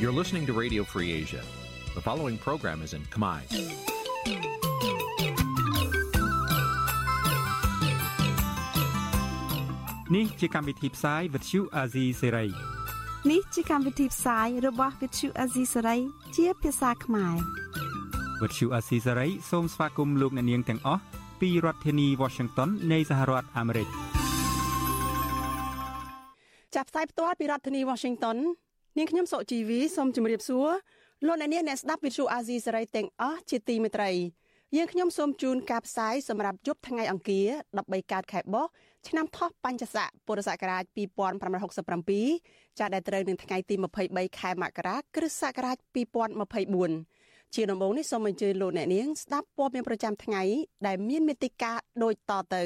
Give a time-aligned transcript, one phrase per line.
[0.00, 1.42] You're listening to Radio Free Asia.
[1.94, 3.40] The following program is in Khmer.
[10.14, 12.48] Nǐ ជាកម្មវិធីផ្សាយ Vuthu Azizi Serai
[13.30, 16.00] នេះជាកម្មវិធីផ្សាយរបស់ Vuthu Azizi Serai
[16.36, 17.36] ជាភាសាខ្មែរ
[18.40, 21.02] Vuthu Azizi Serai សូមស្វាគមន៍លោកអ្នកនាងទាំងអស់
[21.40, 23.88] ពីរដ្ឋធានី Washington នៃសហរដ្ឋអាមេរិក
[26.74, 28.36] ចាប់ផ្សាយផ្ទាល់ពីរដ្ឋធានី Washington
[28.97, 30.69] នាងខ្ញុំសុជីវីសូមជម្រាបសួរ
[31.25, 34.11] លោកអ្នកនាងអ្នកស្ដាប់វិទ្យុអាស៊ីសេរីទាំងអស់ជាទីមេត្រី
[34.75, 37.47] យើងខ្ញុំសូមជូនការផ្សាយសម្រាប់យប់ថ្ងៃអង្គារ
[37.79, 38.71] 13កើតខែបុស្ស
[39.07, 40.83] ឆ្នាំថោះបัญចស័កពុរសករាជ
[41.81, 43.75] 2567ចាស់ដែលត្រូវនឹងថ្ងៃទី
[44.07, 45.77] 23ខែមករាគ្រិស្តសករាជ
[46.85, 50.43] 2024ជាដំបូងនេះសូមអញ្ជើញលោកអ្នកនាងស្ដាប់ព័ត៌មានប្រចាំថ្ងៃ
[50.87, 52.63] ដែលមានមេតិការដូចតទៅ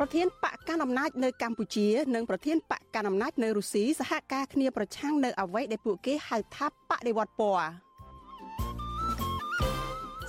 [0.00, 7.68] ប្រធានបកកណ្ដាលអំណាចនៅកម្ពុជា និងប្រធានបកកណ្ដាលអំណាចនៅរុស្ស៊ីសហការគ្នាប្រឆាំងនៅអ្វីដែលពួកគេហៅថាបដិវត្តពណ៌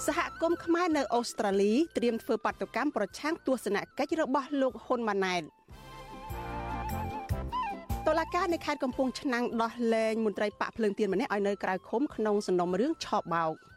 [0.06, 5.42] សហគមន៍ខ្មែរនៅអូស្ត្រាលីត្រៀមធ្វើបាតុកម្មប្រឆាំងទស្សនកិច្ចរបស់លោកហ៊ុនម៉ាណែត
[8.08, 13.54] តុលាការនៅខេត្តកំពង់ឆ្នាំងដោះលែងមន្ត្រីបកភ្លើងទៀនម្នាក់ឲ្យនៅក្រៅឃុំក្នុងសំណុំរឿងឆោបបោក។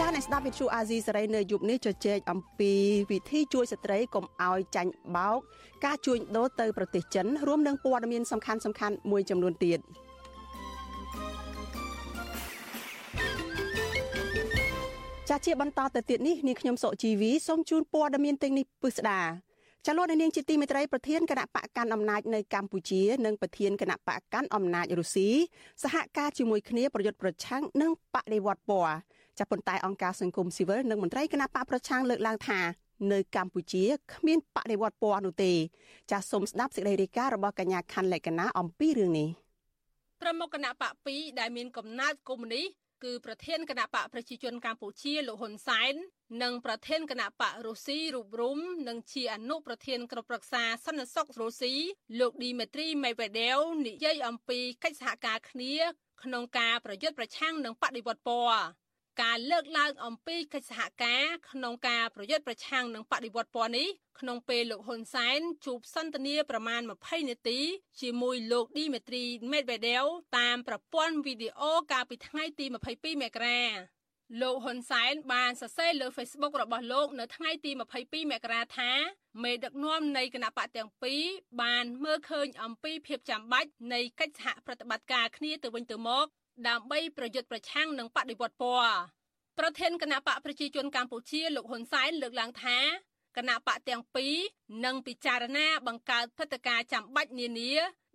[0.00, 2.72] វេទិកានៃស្ដាប់វិទ្យុអាស៊ីសេរីនៅយប់នេះជជែកអំពី
[3.10, 5.38] វិធីជួយស្ត្រីកុំឲ្យចាញ់បោក
[5.84, 9.78] ការជួញដូរទៅប្រទេសចិនរួមនឹងព័ត៌មានសំខាន់សំខាន់មួយចំនួនទៀត
[15.28, 19.20] ចាជាបន្តទៅទៀតនេះនាងខ្ញុំសុជីវីសូមជូនព័ត៌មានទាំងនេះពិស្ដា
[19.86, 25.28] ចលនានាងជាទីមេត្រីប្រធានគណៈបកកាន់អំណាចនៅកម្ពុជានិងប្រធានគណៈបកកាន់អំណាចរុស្ស៊ី
[25.82, 28.94] សហការជាមួយគ្នាប្រយុទ្ធប្រឆាំងនិងបដិវត្តពណ៌
[29.38, 32.60] ចាប៉ុន្តែអង្គការសង្គមស៊ីវិលនិងមន្ត្រីគណៈបកប្រឆាំងលើកឡើងថា
[33.12, 35.52] នៅកម្ពុជាគ្មានបដិវត្តពណ៌នោះទេ
[36.10, 39.28] ចាសសូមស្ដាប់សេចក្តីរាយការណ៍របស់កញ្ញាខណ្ឌលក្ខណាអំពីរឿងនេះ
[40.22, 42.66] ប្រមុខគណៈបក2ដែលមានកំណើតកុម្មុយនីស
[43.04, 45.94] គឺប្រធានគណៈបកប្រជាជនកម្ពុជាលោកហ៊ុនសែន
[46.42, 48.58] និងប្រធានគណៈបករុស្ស៊ីរូបរុំ
[48.88, 51.74] និងជាអនុប្រធានក្រុមប្រឹក្សាសន្តិសុខរុស្ស៊ី
[52.20, 55.74] លោកឌីមេត្រីមេវេដេវនិយាយអំពីកិច្ចសហការគ្នា
[56.22, 58.62] ក្នុងការប្រយុទ្ធប្រឆាំងនឹងបដិវត្តពណ៌
[59.22, 63.88] ការលើកឡើងអំពីកិច្ចសហការក្នុងការប្រយុទ្ធប្រឆាំងនឹងបដិវត្តពណ៌នេះ
[64.20, 67.58] ក្នុងពេលលោកហ៊ុនសែនជួបសន្ទនាប្រមាណ20នាទី
[68.00, 70.04] ជាមួយលោកឌីមេត្រីមេដវេដេវ
[70.38, 73.60] តាមប្រព័ន្ធវីដេអូកាលពីថ្ងៃទី22មករា
[74.40, 77.70] លោកហ៊ុនសែនបានសរសេរលើ Facebook របស់លោកនៅថ្ងៃទី
[78.02, 78.90] 22មករាថា
[79.42, 81.22] មេដឹកនាំនៃគណៈបកទាំងពីរ
[81.62, 86.26] បានមើលឃើញអំពីភាពចាំបាច់នៃកិច្ចសហប្រតិបត្តិការគ្នាទៅវិញទៅមក
[86.68, 88.94] ដើម្បីប្រយុទ្ធប្រឆាំងនឹងបដិវត្តពណ៌
[89.58, 92.78] ប្រធានគណៈបកប្រជាជនកម្ពុជាលោកហ៊ុនសែនលើកឡើងថា
[93.36, 94.34] គណៈបកទាំងពីរ
[94.84, 97.72] នឹងពិចារណាបង្កើតព្រឹត្តិការណ៍ចាំបាច់នានា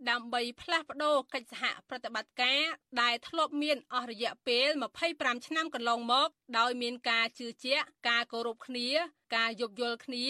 [0.09, 2.61] ដើម្បីផ្លាស់ប្តូរកិច្ចសហប្រតិបត្តិការ
[3.01, 4.67] ដែលធ្លាប់មានអស់រយៈពេល
[5.07, 6.29] 25ឆ្នាំកន្លងមក
[6.59, 8.89] ដោយមានការជឿជាក់ការគោរពគ្នា
[9.35, 10.25] ការយោគយល់គ្នា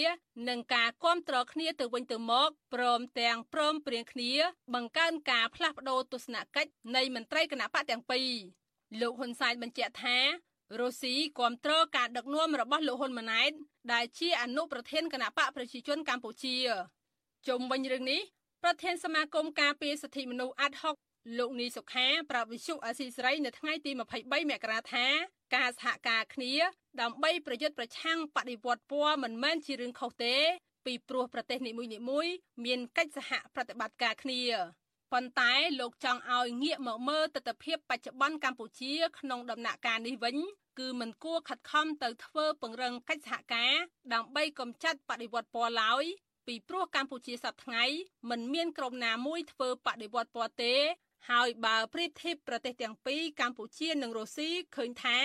[0.49, 4.31] និងការគ្រប់គ្រងគ្នាទៅវិញទៅមកព្រមទាំងព្រមព្រៀងគ្នា
[4.73, 8.29] បង្កើនការផ្លាស់ប្តូរទស្សនកិច្ចនៃមន្ត្រីគណៈបកទាំងពីរ
[9.01, 10.17] លោកហ៊ុនសែនបញ្ជាក់ថា
[10.79, 13.51] រុស្ស៊ីគ្រប់គ្រងការដឹកនាំរបស់លោកហ៊ុនម៉ាណែត
[13.93, 16.55] ដែលជាអនុប្រធានគណៈបកប្រជាជនកម្ពុជា
[17.47, 18.21] ជុំវិញរឿងនេះ
[18.63, 20.95] ប្រធានសមាគមការពារសិទ្ធិមនុស្សអាត់ហុក
[21.37, 25.05] លោកនីសុខាប្រាប់វិសុអាស៊ីសេរីនៅថ្ងៃទី23មករាថា
[25.55, 26.53] ការសហការគ្នា
[27.01, 30.35] ដើម្បីប្រយុទ្ធប្រឆាំងបដិវត្តពណ៌មិនមែនជារឿងខុសទេ
[30.85, 31.83] ពីព្រោះប្រទេសនីមួ
[32.25, 32.33] យៗ
[32.65, 34.41] មានកិច្ចសហប្រតិបត្តិការគ្នា
[35.13, 40.37] ប៉ុន្តែលោកចង់ឲ្យងាកមកមើលទស្សនវិជ្ជាបច្ចុប្បន្នកម្ពុជា ក្នុងដំណាក់កាលនេះវិញ
[40.79, 43.73] គឺមិនគួរខិតខំទៅធ្វើពង្រឹងកិច្ចសហការ
[44.13, 46.05] ដើម្បីកម្ចាត់បដិវត្តពណ៌ឡើយ
[46.47, 47.85] ពីព្រោះកម្ពុជាសប្តាហ៍ថ្ងៃ
[48.29, 50.75] មិនមានក្រុមណាមួយធ្វើបដិវត្តពណ៌ទេ
[51.29, 55.17] ហើយបើប្រៀបធៀបប្រទេសទាំងពីរកម្ពុជានិងរុស្ស៊ីឃើញថា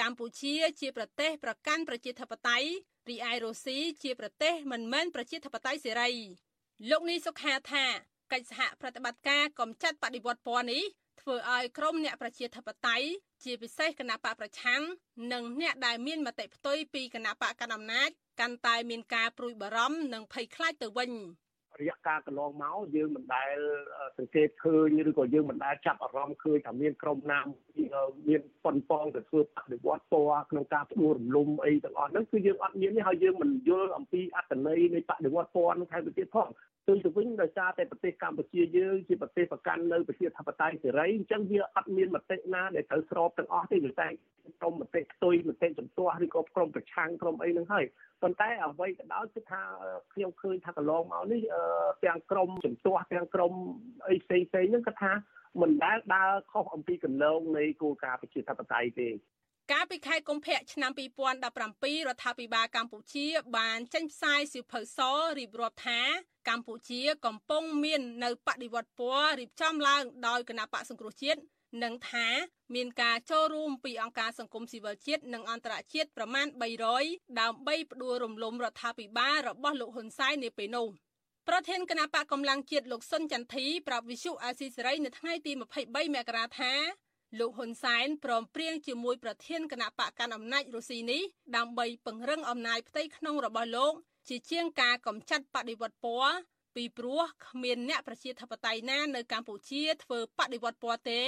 [0.00, 2.68] កម្ពុជាជាប្រទេសប្រកាន់ប្រជាធិបតេយ្យ
[3.08, 6.10] រីឯរុស្ស៊ីជាប្រទេសមិនមែនប្រជាធិបតេយ្យសេរី
[6.90, 7.84] លោកនេះសុខាថា
[8.32, 10.82] កិច្ចសហប្រតិបត្តិការកំចាត់បដិវត្តពណ៌នេះ
[11.28, 13.06] ធ្វើឲ្យក្រុមអ្នកប្រជាធិបតេយ្យ
[13.44, 14.82] ជាពិសេសគណៈបកប្រឆាំង
[15.32, 18.10] និងអ្នកដែលមានមតិផ្ទុយពីគណៈបកកណ្ដាលអំណាច
[18.40, 21.10] កាន់តែមានការព្រួយបារម្ភនិងភ័យខ្លាចទៅវិញ
[21.80, 23.56] រយៈកាលកន្លងមកយើងមិនដែល
[24.18, 27.40] សង្កេតឃើញឬក៏យើងមិនដែលចាប់អារម្មណ៍ឃើញថាមានក្រុមណា
[28.28, 36.48] មានប៉ុនប៉ងទៅធ្វើបដិវត្តពណ៌ក្នុងការផ្ដួលរំលំអីទាំងអស់ហ្នឹងគឺយើងអត់មានទេហើយយើងមិនយល់អំពីអត្តន័យនៃបដិវត្តពណ៌នោះថែមទៅទៀតផង
[36.88, 44.08] ទៅទៅវិញដោយសារតែប្រទេសកម្ពុជាយើងជាប្រទេសប្រកាន់នៅប្រជាធិបតេយ្យសេរីអញ្ចឹងវាអត់មានមតិណាដែលត្រូវស្របទាំងអស់ទេតែ
[44.60, 47.84] ក្រុមមតិផ្ទុយមតិជំទាស់ឬក៏ក្រុមប្រឆាំងក្រុមអីហ្នឹងហើយ
[48.22, 49.60] ប៉ុន្តែអ្វីក៏ដោយគឺថា
[50.12, 51.42] ខ្ញុំឃើញថាកន្លងមកនេះ
[52.04, 53.52] ទាំងក្រមជំទាស់ទាំងក្រម
[54.08, 55.12] អីផ្សេងផ្សេងហ្នឹងគាត់ថា
[55.60, 59.08] មិនដែលដើរខុសអំពីកន្លងនៃគោលការណ៍ប្រជាធិបតេយ្យទេ
[59.72, 63.26] កាលពីខែកុម្ភៈឆ្នាំ2017រដ្ឋាភិបាលកម្ពុជា
[63.56, 64.98] បានចេញផ្សាយសៀវភៅស
[65.38, 66.00] រៀបរាប់ថា
[66.48, 71.40] កម្ពុជាកំពុងមាននៅបដិវត្តពណ៌រៀបចំឡើងដោយគណៈបកសង្គ្រោះជាតិ
[71.82, 72.28] និងថា
[72.74, 76.46] មានការចូលរួមពីអង្គការសង្គមស៊ីវិលជាតិនិងអន្តរជាតិប្រមាណ
[76.92, 80.88] 300ដើម្បីផ្ដួលរំលំរដ្ឋាភិបាលរបស់លោកហ៊ុនសែននាពេលនោះ
[81.48, 85.52] ប្រធានគណៈបកកម្លាំងជាតិលោកសុនចន្ទធីប្រាប់វិសុអាស៊ីសេរីនៅថ្ងៃទី
[85.84, 86.72] 23មករាថា
[87.38, 91.22] លោកហ៊ុនសែនព្រមព្រៀងជាមួយប្រធានគណៈបកកាន់អំណាចរុស្ស៊ីនេះ
[91.56, 93.92] ដើម្បីពង្រឹងអំណាចផ្ទៃក្នុងរបស់លោក
[94.28, 96.36] ជាជាងការកំចាត់បដិវត្តពណ៌
[96.76, 101.22] ពីព្រោះគ្មានអ្នកប្រជាធិបតេយ្យណានៅកម្ពុជាធ្វើបដិវត្តពណ៌ទេ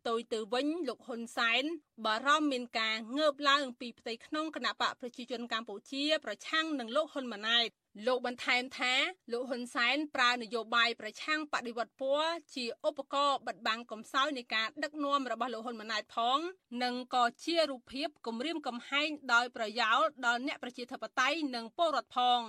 [0.00, 1.64] ផ្ទុយទៅវិញលោកហ៊ុនសែន
[2.04, 7.68] បារម្ភមានការងើបឡើងពីផ្ទៃក្នុងគណៈបកប្រជាជនកម្ពុជា ប្រឆាំងនឹងលោកហ៊ុនម៉ាណែត
[8.06, 8.94] លោកបន្ថែមថា
[9.32, 16.38] លោកហ៊ុនសែនប្រើនយោបាយប្រឆាំងបដិវត្តពណ៌ជាឧបករណ៍បិទបាំងកំសោយនៃការដឹកនាំរបស់លោកហ៊ុនម៉ាណែតផង
[16.82, 22.40] និងក៏ជារូបភាពគំរាមកំហែងដោយប្រយោលដល់អ្នកប្រជាធិបតេយ្យនិងពលរដ្ឋផង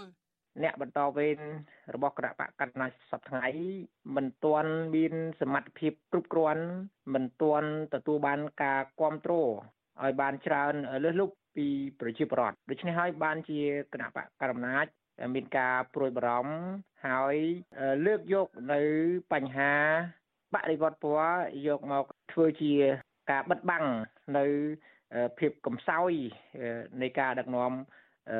[0.64, 1.40] អ្នកបន្តវេន
[1.94, 6.66] របស់គណៈបកកណ្ដាលសប្តាហ៍មិនទាន់មានសមត្ថភាពគ្រប់គ្រាន់
[7.14, 9.52] មិនទាន់ទទួលបានការគ្រប់គ្រង
[10.04, 11.68] ឲ្យបានច្រើនលើសលប់ពី
[12.00, 13.60] ប្រជាពលរដ្ឋដូច្នេះហើយបានជា
[13.94, 14.86] គណៈបកកណ្ដាល
[15.36, 16.54] មានការព្រួយបារម្ភ
[17.08, 17.36] ហើយ
[18.06, 18.82] លើកយកនៅ
[19.34, 19.74] បញ្ហា
[20.54, 21.30] បរិវត្តពណ៌
[21.68, 22.74] យកមកធ្វើជា
[23.32, 23.86] ការបិទបាំង
[24.38, 24.46] នៅ
[25.40, 26.12] ភាពកំសោយ
[27.02, 27.72] នៃការដឹកនាំ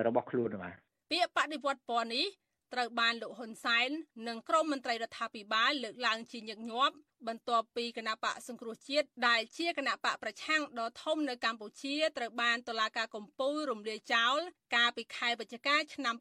[0.08, 0.76] របស់ខ្លួនបាទ
[1.12, 2.28] ពាក្យបដិវត្តពណ៌នេះ
[2.74, 3.90] ត្រូវបានលោកហ៊ុនសែន
[4.28, 6.96] និងក្រុមមន្ត្រីរដ្ឋាភិបាលលើកឡើងជាញឹកញាប់
[7.28, 14.38] បន្ទាប់ពីគណៈបកសង្គ្រោះជាតិដែលជាគណៈបកប្រឆាំងដ៏ធំនៅកម្ពុជាត្រូវបានតុលាការកំពូលរំលាយចោល
[14.76, 16.16] កាលពីខែវិច្ឆិកាឆ្នាំ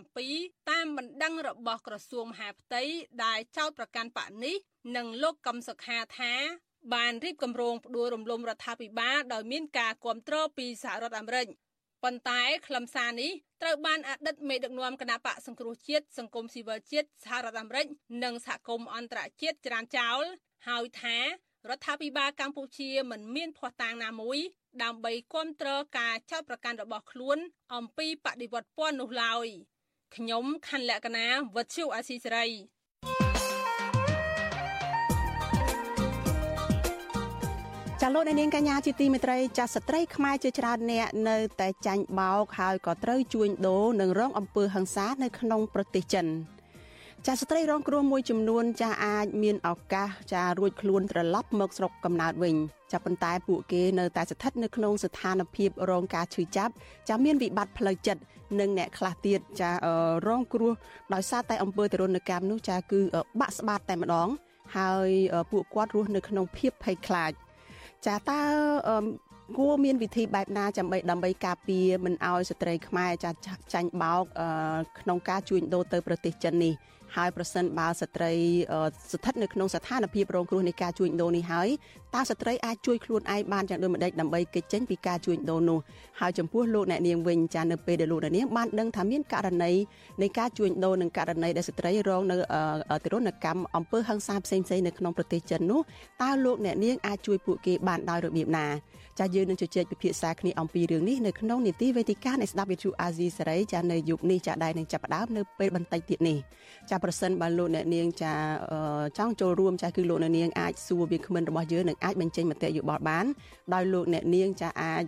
[0.00, 2.82] 2017តាមបណ្ដឹងរបស់ក្រសួងមហាផ្ទៃ
[3.24, 4.56] ដែលចោទប្រកាន់បកនេះ
[4.96, 6.34] និងលោកកឹមសុខាថា
[6.94, 11.46] បានរៀបគម្រោងផ្ដួលរំលំរដ្ឋាភិបាលដោយមានការគ្រប់គ្រងពីសហរដ្ឋអាមេរិក
[12.04, 17.86] ប៉ុន្តែខ្លឹមសារនេះត្រូវបានអតីតមេដឹកនាំគណៈបកសង្គ្រោះជាតិសង្គមស៊ីវិលជាតិសហរដ្ឋអាមេរិក
[18.24, 20.22] និងសហគមន៍អន្តរជាតិច្រានចោល
[20.68, 21.18] ហើយថា
[21.68, 24.38] រដ្ឋាភិបាលកម្ពុជាមិនមានភ័ស្តុតាងណាមួយ
[24.82, 27.38] ដើម្បីគ្រប់គ្រងការចោទប្រកាន់របស់ខ្លួន
[27.74, 29.46] អំពីបដិវត្តពណ៌នោះឡើយ
[30.16, 32.46] ខ្ញុំខណ្ឌលក្ខណាវុទ្ធុអាស៊ីសេរី
[38.08, 46.26] ចាលោកនាងកញ្ញាជាទីមេត្រីចាស្ត្រីខ្មែរជាច្រើនអ្នកនៅតែចាញ់បោកហើយក៏ត្រូវជួញដូរនិងរងអំពើហិង្សានៅក្នុងប្រទេសចិន
[47.26, 52.56] ចាស្ត្រីរងគ្រោះមួយចំនួនចាអាចមានឱកាសចារួចខ្លួនត្រឡប់មកស្រុកកំណើតវិញ
[52.92, 56.72] ចាប៉ុន្តែពួកគេនៅតែស្ថិតនៅក្នុងស្ថានភាពរងការឈឺចាប់
[57.08, 58.22] ចាមានវិបត្តិផ្លូវចិត្ត
[58.60, 59.70] និងអ្នកខ្លះទៀតចា
[60.26, 60.72] រងគ្រោះ
[61.14, 63.00] ដោយសារតែអំពើទរណកម្មនោះចាគឺ
[63.40, 64.28] បាក់ស្បាតតែម្ដង
[64.76, 65.10] ហើយ
[65.50, 67.34] ពួកគាត់រស់នៅក្នុងភាពភ័យខ្លាច។
[68.06, 68.40] ចាតើ
[69.58, 73.30] គួរមានវិធីបែបណាដើម្បីដើម្បីការពារមិនឲ្យស្ត្រីខ្មែរចា
[73.74, 74.24] ចាញ់បោក
[75.00, 76.74] ក្នុងការជួញដូរទៅប្រទេសចិននេះ
[77.16, 78.32] ហើយប្រសិនបើស្ត្រី
[79.12, 81.68] ស្ថិតនៅក្នុងស្ថានភាពរងគ្រោះនៃការជួញដូរនេះហើយ
[82.14, 85.78] តើស្ត្រីអាចជួយខ្លួនឯងបានយ៉ាងដូចម្តេចដើម្បីគេចចេញពីការជួញដូរនោះ
[86.20, 89.72] ហើយចំពោះលោកអ្នកនាងវិញចានៅពេលដែលលោកអ្នកនាងបានដឹងថាមានករណី
[90.22, 92.36] នៃការជួញដូរនិងករណីដែលស្ត្រីរងនៅ
[93.04, 95.80] ទរណកម្មអំពើហិង្សាផ្សេងៗនៅក្នុងប្រទេសចិននោះ
[96.22, 98.66] តើលោកអ្នកនាងអាចជួយពួកគេបានដោយរបៀបណា
[99.18, 106.38] ចាយើងនឹងជជែកពិភាក្សាគ្នាអំពីរឿងនេះនៅក្នុងនីតិវេទិកានៃស្ដាប់វិទ្យុអាស៊ីសេរីចានៅយុគនេះចាដែលនឹងចាប់ផ្ដើមនៅពេលបន្តិចទៀតនេះ
[106.90, 108.32] ចាប្រសិនបើលោកអ្នកនាងចា
[109.18, 113.26] ចង់ចូលរួមចាគឺលោកអ្នកនាងអាចសួរវាគ្មិនរបស់យើងនឹងអាចបញ្ចេញមតិយោបល់បាន
[113.74, 115.04] ដោយលោកអ្នកនាងចាអាច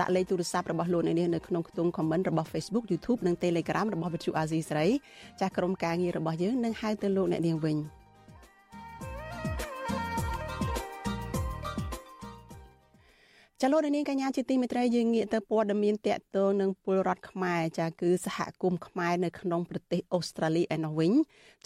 [0.00, 4.88] ដាក់លេខទូរស័ព្ទរបស់លោកអ្នកនាងនៅក្នុងខ្ទង់ comment របស់ Facebook YouTube និង Telegram របស់វិទ្យុអាស៊ីសេរី
[5.40, 7.78] ចាក្រុមការងាររបស់យើងនឹងហៅទៅលោកអ្នកនាងវិញ។
[13.62, 21.12] ចលនានាងកញ្ញាជាទីមេត្រីយើងងាកទៅព័ត៌មានតកតងនឹងពលរដ្ឋខ្មែរចាគឺសហគមន៍ខ្មែរនៅក្នុងប្រទេសអូស្ត្រាលីឯណោះវិញ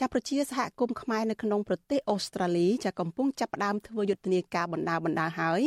[0.00, 5.60] ចាប្រជាសហគមន៍ខ្មែរនៅក្នុងប្រទេសអូស្ត្រាលីចាកំពុងចាប់ផ្ដើមធ្វើយុទ្ធនាការបណ្ដាបណ្ដាហើយ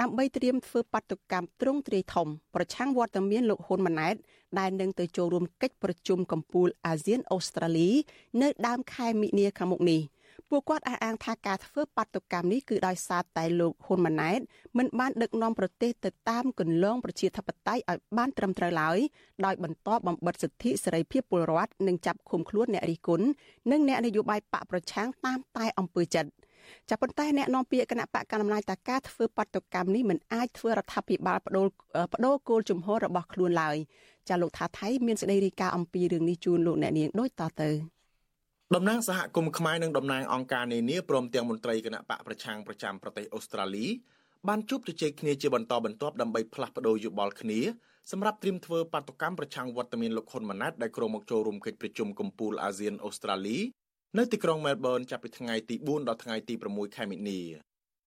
[0.00, 4.14] ដើម្បីត្រៀមធ្វើបាតុកម្មទ្រង់ទ្រាយធំប្រឆាំងវត្តមានលោកហ៊ុនម៉ាណែត
[4.58, 7.90] ដែលនឹងទៅចូលរួមកិច្ចប្រជុំកំពូលអាស៊ានអូស្ត្រាលី
[8.42, 10.02] នៅដើមខែមិនិនាខាងមុខនេះ។
[10.54, 14.40] ពួកគាត់អះអាងថាការធ្វើបាតុកម្មនេះគឺដោយសារតែលោកហ៊ុនម៉ាណែត
[14.78, 18.98] មិនបានដឹកនាំប្រទេសទៅតាមគន្លងប្រជាធិបតេយ្យឲ្យបានត្រឹមត្រូវឡើយ
[19.44, 23.26] ដោយបន្តបំបិទសិទ្ធិសេរីភាពពលរដ្ឋនិងចាប់ឃុំខ្លួនអ្នករិះគន់
[23.70, 26.30] និងអ្នកនយោបាយបកប្រឆាំងតាមតែអំពើចិត្ត
[26.90, 31.66] ចាប៉ុន្តែអ្នកនាំពាក្យគណៈបកកណ្ដាលអំណាចតាការធ្វើបាតុកម្មនេះមិនអាចធ្វើរដ្ឋាភិបាលបដូរ
[32.12, 33.76] បដូរគោលជំហររបស់ខ្លួនឡើយ
[34.28, 37.70] ចាលោកថាថៃមានសេចក្តីរាយការណ៍អំពីរឿងនេះជូនលោកអ្នកនាងដូចតទៅ
[38.76, 43.86] តំណាងសហគមន៍ខ្មែរនិងតំណាងអង្គការនានាព្រមទាំងមន្ត្រីគណៈបកប្រឆាំងប្រចាំប្រទេសអូស្ត្រាលី
[44.48, 47.60] បានជួបជជែកគ្នាជាបន្តបន្ទាប់ដើម្បីផ្លាស់ប្តូរយោបល់គ្នា
[48.10, 53.58] សម្រាប់ត្រៀមធ្វើបាតុកម្មប្រឆាំងវត្តមានលោកហ៊ុនម៉ាណែតដែលក្រុងមកចូលរួមកិច្ចប្រជុំកំពូលអាស៊ានអូស្ត្រាលី
[54.18, 57.40] នៅទីក្រុងមែលប៊នចាប់ពីថ្ងៃទី4ដល់ថ្ងៃទី6ខែមិនិនា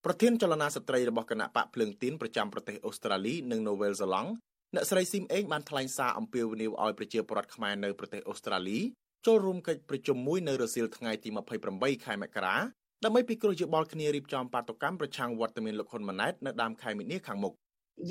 [0.05, 4.31] ប្រធានចលនាស្ត្រីរបស់គណៈបកភ្លើងទីនប្រចាំប្រទេសអូស្ត្រាលីនិងនូវែលសេឡង់
[4.75, 8.79] អ្នកស្រីស៊ីមអេងបានថ្លែងសារអំពាវនាវឲ្យប្រជាពលរដ្ឋខ្មែរនៅប្រទេសអូស្ត្រាលី
[9.25, 11.29] ចូលរួមកិច្ចប្រជុំមួយនៅរសៀលថ្ងៃទី
[11.67, 12.55] 28ខែមករា
[13.03, 17.53] ដើម្បីពិគ្រោះយោបល់គ្នារៀបចំបាតុកម្មប្រឆាំងវត្តមានលោកហ៊ុនម៉ាណែតនៅដើមខែមិនិនាខាងមុខ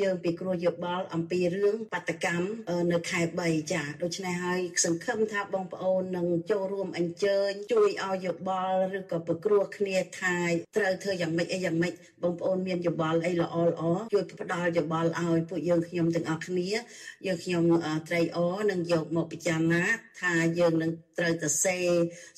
[0.00, 2.46] យើងពិគ្រោះយោបល់អំពីរឿងបដកម្ម
[2.92, 10.36] នៅខែ3ចាដូច្នេះហើយសង្ឃឹមថាបងប្អូននឹងចូលរួមអញ្ជើញជួយឲ្យយោបល់ឬក៏ពិគ្រោះគ្នាថា
[10.76, 13.82] ត្រូវធ្វើយ៉ាងម៉េចអីយ៉ាងម៉េចបងប្អូនមានយោបល់អីល្អល្អ
[14.14, 16.68] ជួយផ្ដល់យោបល់ឲ្យពួកយើងខ្ញុំទាំងអស់គ្នា
[17.26, 17.62] យើងខ្ញុំ
[18.08, 19.84] ត្រេកអរនឹងយកមកពិចារណា
[20.20, 21.76] ថាយើងនឹងត្រូវទៅសេ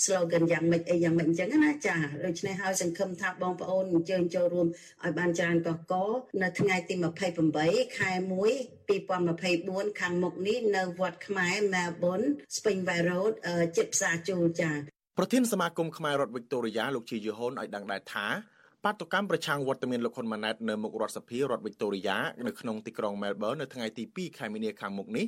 [0.04, 4.66] slogan យ៉ាងម៉េចអីយ៉ាងម៉េចអញ្ចឹងណាចាដូច្នេះហើយសង្ឃឹមថាបងប្អូនអញ្ជើញចូលរួម
[5.04, 6.94] ឲ្យបានច្រើនកកកនៅថ្ងៃទី
[7.36, 8.12] 28ខែ
[8.50, 13.32] 1 2024ខាងមុខនេះនៅវត្តខ្មែរ Melbourne Springvale Road
[13.76, 14.72] ជិតផ្សារជួលចា
[15.18, 18.26] ប្រធានសមាគមខ្មែររដ្ឋវិកតូរីយ៉ាលោកជាយូហុនឲ្យដឹងដែរថា
[18.84, 25.26] បាតុកម្មប្រឆាំងវត្តមានលោកហ៊ុនម៉ាណែតនៅមុខរដ្ឋសភារដ្ឋវិកតូរីយ៉ានៅក្នុងទីក្រុង Melbourne នៅថ្ងៃទី2ខែមីនាខាងមុខនេះ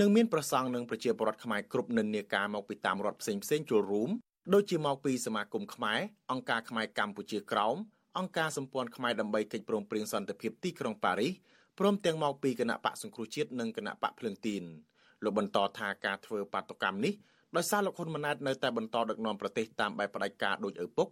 [0.00, 4.10] នឹងមានប្រសង់និងប្រជាពលរដ្ឋខ្មែរគ្រប់និន្នាការមកពីតាមរដ្ឋផ្សេងផ្សេងចូលរួម
[4.54, 7.76] ដូចជាមកពីសមាគមខ្មែរអង្គការខ្មែរកម្ពុជាក្រោម
[8.18, 11.32] អង្គការសម្ព័ន្ធខ្មែរដើម្បីកិច្ចព្រមព្រៀងសន្តិភាពទីក្រុងប៉ារីស
[11.78, 14.62] ព្រមទាំងមកពីគណៈបកសង្គ្រោះជាតិនិងគណៈបកភ្លើងទីន
[15.24, 17.14] លោកបន្តថាការធ្វើបាតុកម្មនេះ
[17.56, 21.08] ដោយសារលោកហ៊ុនម៉ាណែតនៅតែបន្តដឹកនាំប្រទេសតាមបែបផ្ដាច់ការដោយឪពុក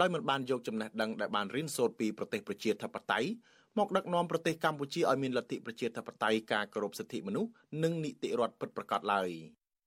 [0.00, 3.28] ដោយមិនបានយកចំណេះដឹងដែលបានរៀនសូត្រពីប្រទេសប្រជាធិបតេយ្យ
[3.78, 7.50] មកដឹកនាំប្រទេសកម្ពុជាឲ្យមានលទ្ធិប្រជាធិបតេយ្យការគោរពសិទ្ធិមនុស្ស
[7.82, 9.30] និងនីតិរដ្ឋពិតប្រាកដឡើយ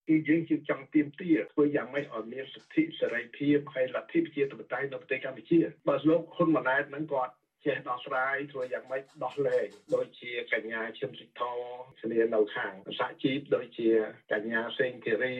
[0.07, 7.33] គឺយើងជាចង់ទៀមទាធ្វើយ៉ាងម៉េចឲ្យមានសិទ្ធិសេរីភាពហើយលទ្ធិប្រជាធិបតេយ្យនៅប្រទេសកម្ពុជាបើលោកហ៊ុនម៉ាណែតនឹងគាត់
[7.65, 11.59] ចេះដោះស្រាយធ្វើយ៉ាងម៉េចដោះលែងដូចជាកញ្ញាឈឹមសិទ្ធរ
[12.01, 13.89] ស្នានៅខាងសហជីពដូចជា
[14.33, 15.37] កញ្ញាសេងធីរី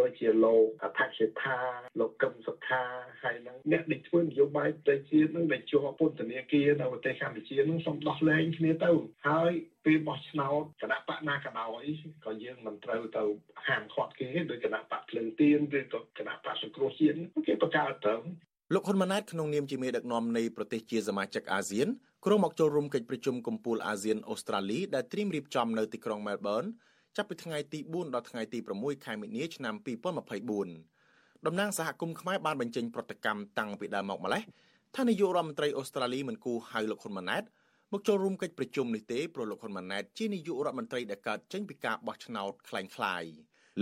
[0.00, 1.60] ដូចជាលោកអធិសិដ្ឋា
[2.00, 2.84] លោកកឹមសុខា
[3.22, 8.92] ហើយនឹងអ្នកដែលធ្វើនយោបាយប្រទេសជាតិនឹងដែលជាប់ពន្ធនាគារនៅប្រទេសកម្ពុជានឹងសូមដោះលែងគ្នាទៅ
[9.28, 9.52] ហើយ
[9.84, 11.84] ពេលបោះឆ្នោតគណៈបកណាក៏ដោយ
[12.24, 13.24] ក៏យើងមិនត្រូវទៅ
[13.66, 18.14] ហាមឃាត់គេដោយគណៈបកភ្លឹងទៀនឬក៏គណៈបកសង្គ្រោះជាតិគេបង្កើតទៅ
[18.73, 21.87] លោកហ៊ុនម៉ាណែតក្នុងនាមជាមេដឹកនាំនៃប្រទេសជាសមាជិកអាស៊ាន
[22.25, 26.63] ក្រុងមកចូលរួមកិច្ចប្រជុំកំពូលអាស៊ានអូស្ត្រាលីដែលត្រៀមរៀបចំនៅទីក្រុងមែលប៊ន
[27.17, 29.75] ចាប់ពីថ្ងៃទី4ដល់ថ្ងៃទី6ខែមិនិនាឆ្នាំ
[30.59, 34.43] 2024តំណាងសហគមន៍ខ្មែរបានបញ្ចេញប្រតិកម្មតាំងពីដើមមកម្លេះ
[34.95, 37.43] ថានាយករដ្ឋមន្ត្រីអូស្ត្រាលីមិនគូហៅលោកហ៊ុនម៉ាណែត
[37.93, 43.33] មកចូលរួមកិច្ចប្រជុំនេះទេព្រោះលោកហ៊ុនម៉ាណែតជានាយករដ្ឋមន្ត្រីដែលកើតចេញពីការបោះឆ្នោតคล้ายៗ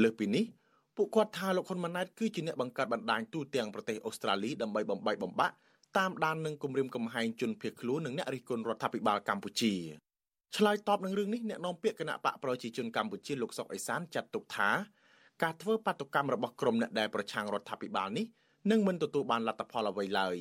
[0.01, 0.46] លើសពីនេះ
[0.96, 5.54] ពួកគាត់ថាលោកហ៊ុនម៉ាណែតគឺជាអ្នកបង្កើតបណ្ដាញទូទាំងប្រទេសអូស្ត្រាលីដើម្បីបំបីបំបាក់
[5.98, 9.74] តាមដាននឹងគម្រាមកំហែងជនភៀសខ្លួននិងអ្នករិះគន់រដ្ឋាភិបាលកម្ពុជា
[10.56, 14.70] ឆ្លើយតបនឹងរឿងនេះអ្នកនាំពាក្យគណៈបកប្រជាជនកម្ពុជាលោកសុកអេសានចាត់ទុកថា
[15.42, 18.26] ការធ្វើបាតុកម្មរបស់ក្រុមអ្នកដែលប្រឆាំងរដ្ឋាភិបាលនេះ
[18.70, 20.36] នឹងមិនទទួលបានលទ្ធផលអ្វីឡើយ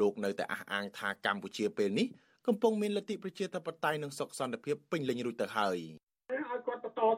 [0.00, 2.06] លោកនៅតែអះអាងថាកម្ពុជាពេលនេះ
[2.46, 5.78] កំពុងមានលទ្ធិប្រជាធិបតេយ្យនិងសុខសន្តិភាពពេញលេញរួចទៅហើយ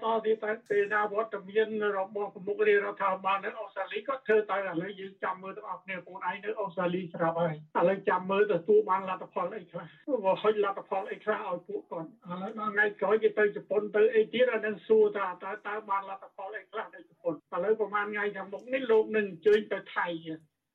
[0.03, 9.85] តទៀតតែពេលណាវត្តមានរបស់ប្រមុខរាជរដ្ឋាភិបាលនៅអូស្ត្រាលីក៏ធ្វើទៅឥឡូវយើងចាំមើលទាំងអស់គ្នាបងឯងនៅអូស្ត្រាលីស្រាប់ហើយឥឡូវចាំមើលទៅទូបានលទ្ធផលអីខ្លះ
[10.25, 20.07] បើហុចលទ្ធផលអីខ្លះឲ្យពួកគាត់ឥឡូវដល់ថ្ងៃក្រោយគេទៅជប៉ុនទៅអីទៀតអានឹងសួរថាតើតើបានលទ្ធផលអីខ្លះនៅជប៉ុនឥឡូវប្រហែលថ្ងៃខាងមុខនេះលោកនឹងអញ្ជើញទៅថៃ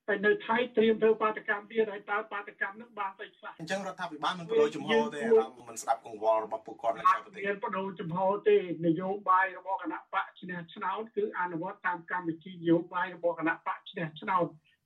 [0.09, 14.45] ហើយនៅថៃត្រៀមធ្វើបាតកម្មទៀតហើយតើបាតកម្មនឹងបានទៅខ្លះអញ្ចឹងរដ្ឋាភិបាលមិនបដូរចំហទេអារម្មណ៍មិនស្ដាប់កង្វល់របស់ពួកគាត់នៅក្រៅប្រទេសមានបដូរចំហទេនយោបាយរបស់គណៈបកឈ្នះឆ្នោតគឺអនុវត្តតាមកម្មវិធីនយោបាយរបស់គណៈបកឈ្នះឆ្នោត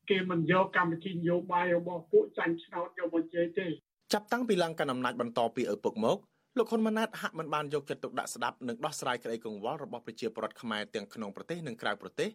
[0.09, 3.67] គេមិនយកកម្មវិធីនយោបាយរបស់ពួកចាញ់ឆ្នោតយកមកជេរទេ
[4.13, 6.17] ចាប់តាំងពីឡើងកាន់អំណាចបន្តពីឪពុកមក
[6.57, 12.29] លោកហ៊ុនម៉ាណែតហាក់មិនបានយកចិត្តទុកដាក់ស្ដាប់និងដោះស្រាយក្តីកង្វល់របស់ប្រជាពលរដ្ឋខ្មែរទាំងក្នុងប្រទេសនិងក្រៅប្រទេស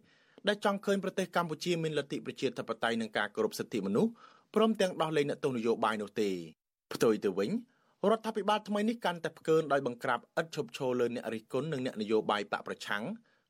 [0.49, 4.11] ដែលចង់ឃើញប្រទេសកម្ពុជាមានលទ្ធិប្រជាធិបតេយ្យនិងការគោរពសិទ្ធិមនុស្ស
[4.55, 6.31] ព្រមទាំងដោះលែងអ្នកទោសនយោបាយនោះទេ
[6.93, 7.51] ផ្ទុយទៅវិញ
[8.11, 13.05] រដ្ឋាភិបាលថ្មីនេះកាន់តែផ្កើនដោយបង្ក្រាបឥតឈប់ឈរលើអ្នករិះគន់និងអ្នកនយោបាយបកប្រឆាំង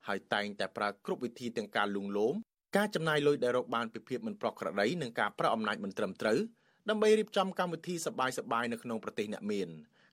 [0.09, 2.35] ហើយតែងតែប្រើគ្រប់វិធីទាំងការលួងលោម
[2.77, 6.39] ការចំណាយលុយដែលរកបានពីភាពមិនប្រក្រតីនិងការប្រើអំណាចមិនត្រឹមត្រូវ
[6.89, 9.69] ដើម្បីរៀបចំកម្មវិធីសបាយសបាយនៅក្នុងប្រទេសអ្នកមាន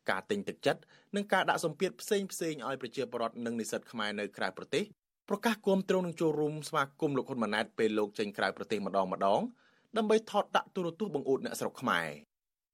[0.10, 0.82] ការទិញទឹកចិត្ត
[1.16, 4.84] និងការដាក់សម្ពាធផ្សេងផ្សេងឲ្យប្រជាពលរដ្ឋនិងនិស្សិតខ្មែរនៅក្រៅប្រទេស
[5.30, 9.42] ប្រកាសគាំទ្រនឹងចូលរួមស្វាគមន៍លោកហ៊ុនម៉ាណែតពេលលោកចេញក្រៅប្រទេសម្ដងម្ដង
[9.98, 12.08] ដើម្បីថតដាក់ទូរទស្សន៍បង្អួតអ្នកស្រុកខ្មែរ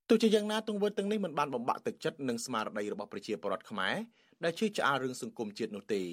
[0.09, 3.95] ទោះជាយ៉ាងណាទង្វើទាំងនេះមិនបានបំបាក់ទឹកចិត្តនិងស្មារតីរបស់ប្រជាពលរដ្ឋខ្មែរ
[4.43, 6.03] ដែលជឿឆ្អាលរឿងសង្គមជាតិនោះទេ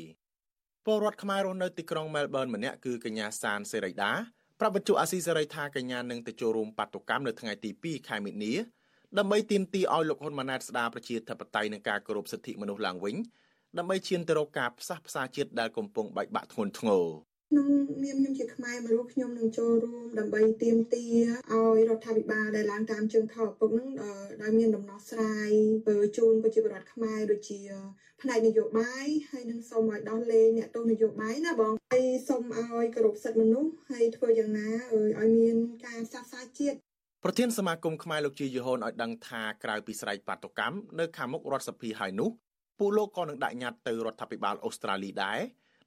[0.86, 4.12] ពលរដ្ឋខ្មែររស់នៅទីក្រុងមែលប៊នម្នាក់គឺកញ្ញាសានសេរីដា
[4.60, 8.54] ប្រាប់វិទ្យុអាស៊ីសេរីថាកញ្ញានឹងទៅចូលរួមបាតុកម្មនៅថ្ងៃទី2ខែមិនិនា
[9.18, 13.16] ដើម្បីទាមទារឲ្យលោកហ៊ុនម៉ាណែតស្ដារប្រជាធិបតេយ្យនិងការគោរពសិទ្ធិមនុស្សឡើងវិញ
[13.76, 17.04] ដើម្បីឈានទៅរកការផ្សះផ្សាជាតិដែលកំពុងបែកបាក់ធ្ងន់ធ្ងរ
[17.50, 17.68] ក្នុង
[18.04, 21.14] នាមខ្ញុំជាខ្មែរមួយរូបខ្ញុំនឹងចូលរួមដើម្បីទាមទារ
[21.52, 23.90] ឲ្យរដ្ឋាភិបាលដែលឡើងតាមជើងថោឪពុកនឹង
[24.42, 25.50] ដែលមានដំណោះស្រាយ
[25.88, 27.60] ទៅជូនប្រជាពលរដ្ឋខ្មែរដូចជា
[28.22, 34.68] ផ្នែកនយោបាយហើយនឹងសូមឲ្យដោះលែងអ្នកទោសនយោបាយណាបងហើយសូមឲ្យគោរពសិទ្ធិមនុស្សហើយធ្វើយ៉ាងណា
[35.18, 35.56] ឲ្យមាន
[35.86, 36.76] ការសាសនាជាតិ
[37.24, 42.30] ប្រធានសមាគមខ្មែរលោកជាយហូនឲ្យដឹងថាក្រៅពីស្រែកបាតុកម្មនៅខាងមុខរដ្ឋសភាហើយនោះ
[42.78, 45.38] ពួកលោកក៏នឹងដាក់ញត្តិទៅរដ្ឋាភិបាលអូស្ត្រាលីដែរ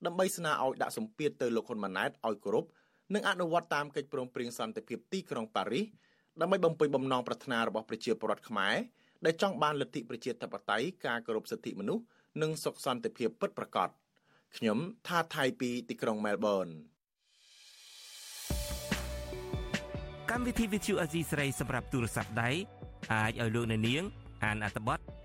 [0.05, 2.65] ដើម្បីស្នើឲ្យដាក់សម្ពាធទៅលោកហ៊ុនម៉ាណែតឲ្យគោរព
[3.13, 5.85] និងអនុវត្តតាមកិច្ចព្រមព្រៀងសន្តិភាពទីក្រុងប៉ារីស
[6.41, 8.75] ដើម្បីបំពេញបំណងប្រាថ្នារបស់ប្រជាពលរដ្ឋខ្មែរ
[9.25, 12.03] ដែលចង់បានលទ្ធិប្រជាធិបតេយ្យការគោរពសិទ្ធិមនុស្ស
[12.41, 13.89] និងសុខសន្តិភាពពិតប្រាកដ
[14.57, 16.67] ខ្ញុំថាថៃពីទីក្រុងមែលប៊ន
[20.31, 22.49] កម្មវិធី Vithu Azizi ស្រីសម្រាប់ទូរស័ព្ទដៃ
[23.13, 24.03] អាចឲ្យលោកអ្នកនាង
[24.43, 24.99] អានអត្ថបទ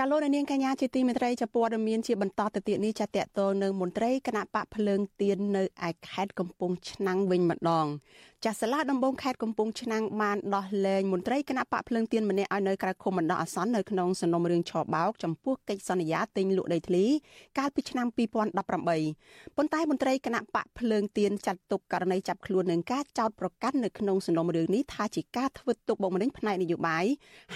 [0.00, 7.86] ចាលោកនាងកញ្ញាជាទីមេត្រីចាព័ត៌មានជាបន្តទៅទៀតនេះចាតកតលនៅមន្ត្រីគណៈបកភ្លើងទៀននៅឯខេត្តកំពង់ឆ្នាំងវិញម្ដង
[8.44, 17.04] ចាស់សាលាដំបងខេត្តកំពង់ឆ្នាំងបានដោះលែងមន្ត្រីគណៈបកភ្លើងទៀនម្នាក់ឲ្យនៅក្រៅឃុំបណ្ដោះអាសន្ននៅក្នុងសំណុំរឿងឆបោកចំពោះកិច្ចសន្យាទិញលក់ដីធ្លី
[17.58, 27.04] កាលពីឆ្នាំ2018ប៉ុន្តែមន្ត្រីគណៈបកភ្លើងទៀនចាត់ទុកករណីចាប់ខ្លួននឹងការចោទប្រកាន់នៅក្នុងសំណុំរឿងនេះថាជាការធ្វើទុកបុកម្នេញផ្នែកនយោបាយ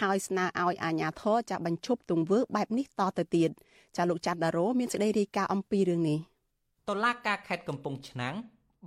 [0.00, 3.51] ហើយស្នើឲ្យអាជ្ញាធរចាស់បញ្ឈប់ទង្វើបែបនេះតទៅទៀត
[3.97, 6.18] ចាលោកចាត់ដារ៉ូមានសេចក្តីរាយការណ៍អំពីរឿងនេះ
[6.88, 8.35] តុលាការខេត្តកំពង់ឆ្នាំង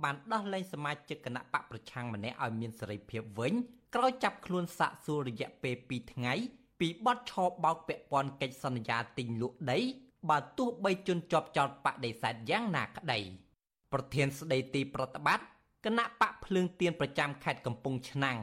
[0.02, 3.52] បានដោះលែងសមាជិកគណៈបកប្រឆាំងម្នាក់ឲ្យមានសេរីភាពវិញ
[3.94, 6.32] ក្រោយចាប់ខ្លួនសាកសួររយៈពេល2ថ្ងៃ
[6.80, 9.78] ពីបទឆោបបោកពាក់ព័ន្ធកិច្ចសន្យាទិញលក់ដី
[10.30, 13.18] បើទោះបីជន់ជាប់ចោតបដិសេធយ៉ាងណាក្តី
[13.92, 15.46] ប្រធានស្ដីទីប្រតិបត្តិ
[15.84, 18.38] គណៈបកភ្លើងទៀនប្រចាំខេត្តកំពង់ឆ្នាំង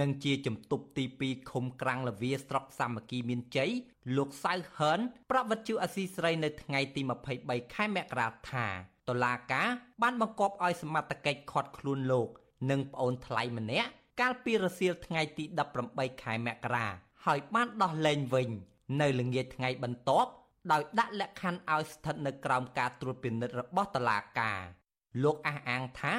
[0.00, 3.70] និងជាជំទប់ទី2ឃុំក្រាំងលវាស្រុកសាមគ្គីមានជ័យ
[4.16, 4.98] លោកសៅហឺន
[5.30, 7.00] ប្រវត្តិជអស៊ីស្រីនៅថ្ងៃទី
[7.36, 8.66] 23ខែមករាថា
[9.08, 9.68] តុលាការ
[10.02, 12.28] បានបង្គាប់ឲ្យសមត្ថកិច្ចឃាត់ខ្លួនលោក
[12.70, 15.44] និងប្អូនថ្លៃម្នាក់កាលពីរសៀលថ្ងៃទី
[15.84, 16.86] 18ខែមករា
[17.24, 18.48] ហើយបានដោះលែងវិញ
[19.00, 20.30] នៅល្ងាចថ្ងៃបន្ទាប់
[20.72, 24.60] ដោយដាក់លក្ខខណ្ឌឲ្យស្ថិតនៅក្រោមការត្រួតពិនិត្យរបស់តុលាការ
[25.22, 26.14] លោកអះអាងថា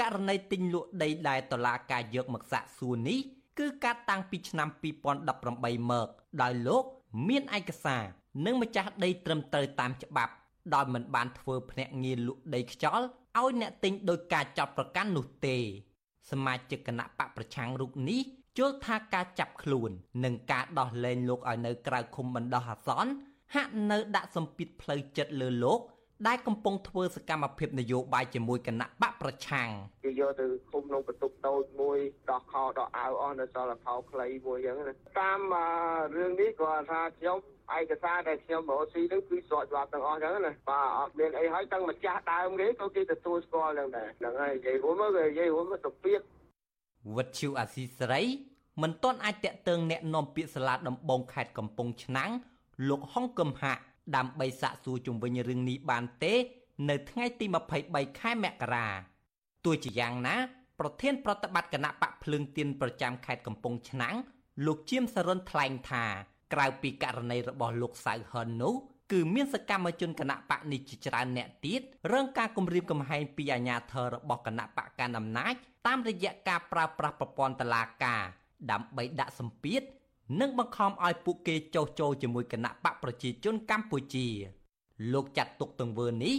[0.00, 3.18] ករណីទិញលក់ដីដែលតុលាការយកមកសាកសួរនេះ
[3.58, 4.68] គឺការតាំងពីឆ្នាំ
[5.24, 6.08] 2018មក
[6.42, 6.84] ដោយលោក
[7.28, 8.04] មានឯកសារ
[8.44, 10.32] និងម្ចាស់ដីត្រឹមត្រូវតាមច្បាប់
[10.74, 13.06] ដោយមិនបានធ្វើភ្នាក់ងារលក់ដីខ្យល់
[13.38, 15.56] ឲ្យអ្នកទិញដោយការចាប់ប្រកាន់នោះទេ
[16.30, 18.20] សមាជិកគណៈបកប្រឆាំងរូបនេះ
[18.58, 19.90] ជល់ថាការចាប់ខ្លួន
[20.24, 23.10] និងការដោះលែងលោកឲ្យនៅក្រៅឃុំបណ្ដោះអាសន្ន
[23.54, 25.80] ហាក់នៅដាក់សម្ពាធផ្លូវចិត្តលើលោក
[26.27, 29.69] ដែលកំពុងធ្វើសកម្មភាពនយោបាយជាមួយគណៈបកប្រឆាំង
[30.03, 31.97] គេយកទៅឃុំក្នុងបន្ទប់តូចមួយ
[32.29, 35.39] ដោះខោដោះអាវអស់នៅសល់ផោខ្លីមួយអញ្ចឹងតាម
[36.15, 37.37] រឿងនេះគាត់ថាខ្ញុំ
[37.77, 46.13] ឯកសារដែលខ្ញុំរកស៊ីនឹងគឺស្រកច្បាប់ទាំងអស់ចឹងណាបាទអត់មានអីហើយទាំងម្ចាស់ដើមគេក៏គេទទួលស្គាល់ហ្នឹងដែរហ្នឹងហើយនិយាយរួមមកនិយាយរួមមកទៅពី
[47.15, 48.23] វត្តឈូអាស៊ីសេរី
[48.81, 52.31] មិនទាន់អាចតាក់ទងแนะនាំពាក្យសាលាដំបងខេត្តកំពង់ឆ្នាំង
[52.89, 53.81] លោកហុងកឹមហាក់
[54.16, 56.34] ដើម្បីសាកសួរជំវិញរឿងនេះបានទេ
[56.90, 57.46] នៅថ្ងៃទី
[57.82, 58.86] 23ខែមករា
[59.64, 60.36] ទោះជាយ៉ាងណា
[60.80, 64.16] ប្រធានប្រតិបត្តិគណៈបកភ្លើងទៀនប្រចាំខេត្តកំពង់ឆ្នាំង
[64.66, 66.04] លោកជៀមសរិនថ្លែងថា
[66.52, 68.74] ក្រៅពីករណីរបស់លោកសៅហិននោះ
[69.12, 71.80] គឺមានសកម្មជនគណៈបកនេះជាច្រើនអ្នកទៀត
[72.12, 75.54] រងការគំរាមកំហែងពីអាជ្ញាធររបស់គណៈបកកណ្ដាលអំណាច
[75.86, 78.22] តាមរយៈការប្រើប្រាស់ប្រព័ន្ធតឡាការ
[78.70, 79.82] ដើម្បីដាក់សម្ពាធ
[80.40, 84.26] និងបង្ខំឲ្យពួកគេចោះចូលជាមួយគណៈបកប្រជាជនកម្ពុជា
[85.12, 86.34] លោកចាត់ទុកទង្វើនេះ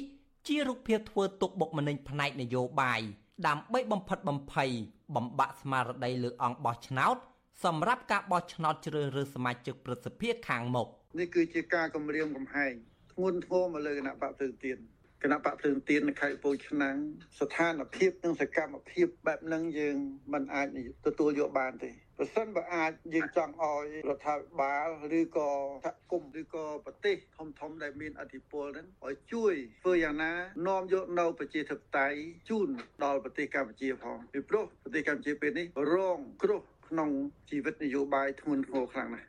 [0.47, 3.01] ជារូបភាពធ្វើទុកបុកម្នេញផ្នែកនយោបាយ
[3.47, 4.71] ដើម្បីបំផិតបំភ័យ
[5.15, 7.17] បំបាក់ស្មារតីលើអង្គបោះឆ្នោត
[7.63, 10.87] សម្រាប់ការបោះឆ្នោតជ្រើសរើសសមាជិកព្រឹទ្ធសភាខាងមុខ
[11.19, 12.73] នេះគឺជាការគម្រាមកំហែង
[13.13, 14.77] ធ្ងន់ធ្ងរមកលើគណៈបកភ្លើងទៀន
[15.23, 16.95] គណៈបកភ្លើងទៀននៅខេត្តពោធិ៍ឆ្នាំង
[17.39, 19.95] ស្ថានភាពនិងសកម្មភាពបែបហ្នឹងយើង
[20.33, 20.67] មិនអាច
[21.05, 24.87] ទទួលយកបានទេ ប្រសិនបើអាចយើងចង់ឲ្យរដ្ឋាភិបាល
[25.19, 25.49] ឬក៏
[25.85, 29.53] សហគមន៍ឬក៏ប្រទេសធំធំដែលមានអធិបុលហ្នឹងឲ្យជួយ
[29.83, 30.33] ធ្វើយ៉ាងណា
[30.67, 32.17] នាំយកនៅប្រជាធិបតេយ្យ
[32.49, 32.69] ជូន
[33.03, 37.09] ដល់ប្រទេសកម្ពុជាផងពីព្រោះប្រទេសកម្ពុជាពេលនេះរងគ្រោះក្នុង
[37.49, 39.27] ជីវិតនយោបាយធ្ងន់ធ្ងរខ្លាំងណាស់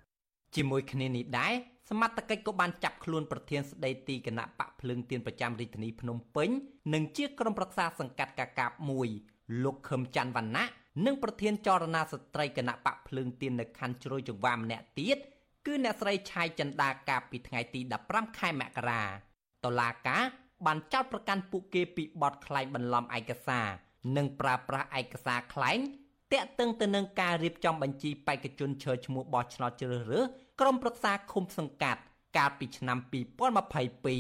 [0.56, 1.54] ជាមួយគ្នានេះដែរ
[1.90, 6.50] សមត្ថកិច្ចក៏បានចាប់ខ្លួនប្រធានស្ដីទីគណៈបកភ្លើងទៀនប្រចាំរាជធានីភ្នំពេញ
[6.94, 9.08] និងជាក្រុមប្រឹក្សាសង្កាត់កាកាបមួយ
[9.64, 10.66] លោកខឹមច័ន្ទវណ្ណៈ
[11.04, 15.18] និងប្រធានចរណាស្ត្រីគណៈបកភ្លើងទៀននៅខណ្ឌជ្រោយចង្វាម្នាក់ទៀត
[15.66, 17.80] គឺអ្នកស្រីឆាយចិន្តាកាលពីថ្ងៃទី
[18.10, 19.02] 15ខែមករា
[19.64, 20.22] តុលាការ
[20.66, 23.68] បានចោទប្រកាន់ពួកគេពីបទក្លែងបន្លំឯកសារ
[24.16, 25.78] និងប្រើប្រាស់ឯកសារក្លែង
[26.32, 30.24] តាក់ទងទៅនឹងការរៀបចំបញ្ជីបេក្ខជនឈើឈ្មោះបោះឆ្នោតជ្រើសរើស
[30.60, 32.00] ក្រុមប្រឹក្សាឃុំសង្កាត់
[32.36, 32.98] កាលពីឆ្នាំ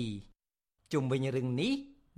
[0.06, 1.72] 2022ជុំវិញរឿងនេះ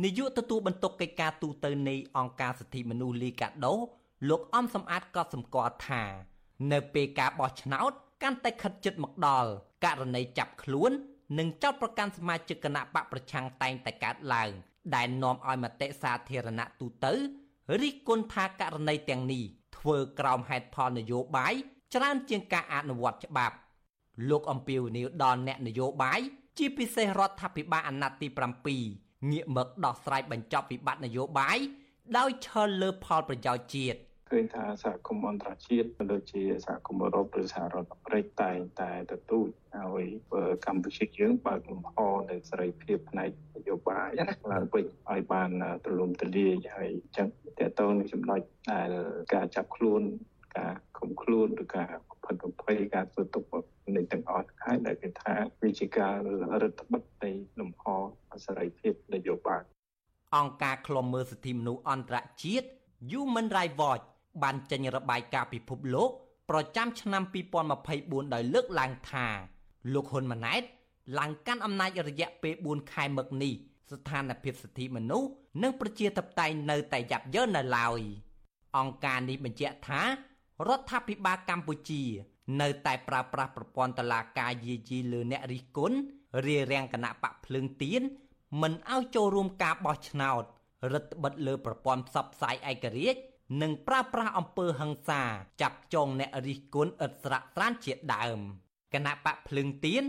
[0.04, 3.74] នាយកទទួលបន្ទុកកិច្ចការទូតទៅនៃអង្គការសិទ្ធិមនុស្សលីកាដូ
[4.28, 6.02] លោកអំសំអាតក៏សម្គាល់ថា
[6.72, 9.50] នៅពេលការបោះឆ្នោត កាន់តែខិតជិតមកដល់
[9.84, 10.90] ករណីចាប់ខ្លួន
[11.38, 14.50] និងចោទប្រកាន់សមាជិកគណៈបកប្រឆាំងតែងតែកើតឡើង
[14.94, 17.12] ដែលនាំឲ្យមតិសាធារណៈទូទៅ
[17.80, 19.44] រិះគន់ថាករណីទាំងនេះ
[19.76, 21.54] ធ្វើក្រោមហេតុផលនយោបាយ
[21.94, 23.56] ច្រើនជាងការអនុវត្តច្បាប់
[24.30, 26.20] លោកអំពីវនីវដល់អ្នកនយោបាយ
[26.58, 28.28] ជាពិសេសរដ្ឋាភិបាលអាណត្តិទី
[28.80, 31.58] 7ងាកមកដោះស្រាយបញ្ចប់វិបត្តិនយោបាយ
[32.18, 33.98] ដោយឈលលើផលប្រយោជន៍ជាតិ
[34.30, 40.08] ឃើញថាសហគមន៍អន្តរជាតិដូចជាសហគមន៍អឺរ៉ុបឬសហរដ្ឋអាមេរិកតែងតែទទូចឲ្យ
[40.66, 41.94] កម្ពុជាយើងបើកលំហ
[42.30, 45.50] នៅសេរីភាពផ្នែកនយោបាយណាឡើងវិញឲ្យបាន
[45.84, 48.40] ទូលំទូលាយហើយចឹងតើតើនឹងចំណុច
[48.72, 48.90] ដែល
[49.34, 50.02] ការចាប់ខ្លួន
[50.56, 51.90] ការឃុំខ្លួនឬការ
[52.24, 53.44] ផិតបំភ័យការធ្វើទុក
[53.96, 56.14] នៃទាំងអស់ហើយដែលគេថាវាជាការ
[56.62, 57.84] រដ្ឋបិទនៃលំហ
[58.44, 59.62] សេរីភាពនយោបាយ
[60.36, 62.68] អង្គការឃ្លាំមើលសិទ្ធិមនុស្សអន្តរជាតិ
[63.10, 64.04] Human Rights Watch
[64.42, 66.10] បានចេញរបាយការណ៍ពិភពលោក
[66.50, 67.22] ប្រចាំឆ្នាំ
[67.78, 69.26] 2024ដោយលើកឡើងថា
[69.92, 70.62] លោកហ៊ុនម៉ាណែត
[71.18, 73.52] ឡើងកាន់អំណាចរយៈពេល4ខែមកនេះ
[73.92, 75.28] ស្ថានភាពសិទ្ធិមនុស្ស
[75.62, 78.00] និងប្រជាធិបតេយ្យនៅតែយ៉ាប់យ៉ឺននៅឡើយ
[78.78, 80.02] អង្គការនេះបញ្ជាក់ថា
[80.68, 82.02] រដ្ឋាភិបាលកម្ពុជា
[82.60, 85.96] នៅតែប្រើប្រាស់ប្រព័ន្ធតឡាការយាយីលើអ្នករិះគន់
[86.46, 88.02] រារាំងគណៈបកភ្លើងទៀន
[88.60, 90.42] មិនឲ្យចូលរួមការបោះឆ្នោត
[90.92, 93.20] រដ្ឋបិទលើប្រព័ន្ធផ្សព្វផ្សាយឯករាជ្យ
[93.62, 95.22] និងប្រើប្រាស់អំពើហិង្សា
[95.62, 98.38] ចាប់ចងអ្នករិះគន់ឥតស្រាកស្រានជាដើម
[98.94, 100.02] គណៈបកភ្លើងទៀន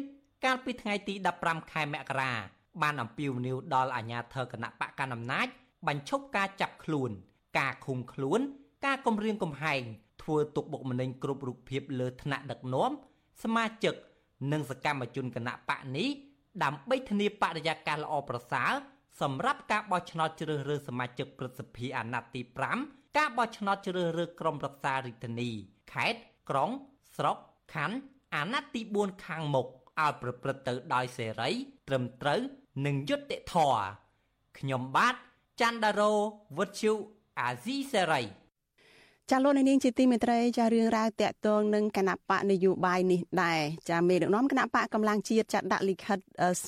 [0.44, 2.34] កាលពីថ្ងៃទី15ខែមករា
[2.82, 5.48] បានអំពាវនាវដល់អាជ្ញាធរគណៈបកកណ្ដាលអំណាច
[5.88, 7.12] បញ្ឈប់ការចាប់ខ្លួន
[7.60, 8.40] ការឃុំខ្លួន
[8.86, 9.82] ការគំរាមកំហែង
[10.22, 12.92] ធ្វើទុកបុកម្នេញគ្រប់រូបភាពលើថ្នាក់ដឹកនាំ
[13.44, 13.94] សមាជិក
[14.52, 16.10] និងសកម្មជនគណៈបកនេះ
[16.64, 18.72] ដើម្បីធានាបរិយាកាសល្អប្រសើរ
[19.22, 25.50] សម្រាប់ការបោះឆ្នោតជ្រើសរើសសមាជិកព្រឹទ្ធសភាអាណត្តិទី5 ការបោះឆ្នោតជ្រើសរើសក្រុមប្រឹក្សារាជធានី
[25.94, 26.70] ខេត្តក្រុង
[27.16, 27.38] ស្រុក
[27.74, 27.98] ខណ្ឌ
[28.36, 29.68] អាណត្តិទី4ខាងមុខ
[30.00, 31.50] ឲ្យប្រព្រឹត្តទៅដោយសេរី
[31.88, 32.42] ត្រឹមត្រូវ
[32.86, 33.84] និងយុត្តិធម៌
[34.58, 35.16] ខ្ញុំបាទ
[35.62, 36.14] ច័ន្ទដារោ
[36.58, 36.94] វុទ្ធុ
[37.40, 38.22] អាស៊ីសេរី
[39.34, 46.18] ចាលោកនាងជាទីមេត្រីចារឿងរ៉ាវតាក់ទងនឹងគណៈបកនយោបាយនេះដែរចាមេដឹកនាំគណៈបកកម្លាំងជាតិចាត់ដាក់លិខិត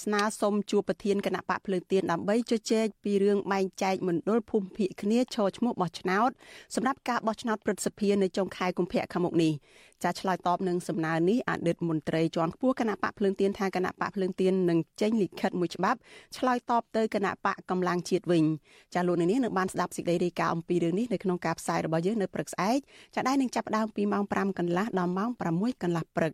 [0.02, 6.30] ស្នើសុំជួបប្រធានគណៈបកភ្លើងទៀនដើម្បីជជែកពីរឿងបែងចែកមណ្ឌលភូមិភាគគ្នាឈរឈ្មោះបោះឆ្នោត
[6.76, 9.54] សម្រាប់ការបោះឆ្នោតព្រឹទ្ធសភានៅចុងខែកុម្ភៈខាងមុខនេះ
[10.04, 16.00] ចាឆ្លើយតបនឹងសំណើនេះអតីតមន្ត្រីជាន់ខ្ពស់គណៈបកភ្លើងទៀនថាគណៈបកភ្លើងទៀននឹងចេញលិខិតមួយច្បាប់
[16.38, 18.44] ឆ្លើយតបទៅគណៈបកកម្លាំងជាតិវិញ
[18.94, 22.80] ចាលោកនាងនឹងបានស្ដាប់សេចក្តីរាយការណ៍អំពីរឿងនេះនៅក្នុងការផ្សាយរបស់យើងនៅព្រឹកស្អែក
[23.16, 26.34] ចាដែរនឹងចាប់ផ្ដើមពីម៉ោង5កន្លះដល់ម៉ោង6កន្លះព្រឹក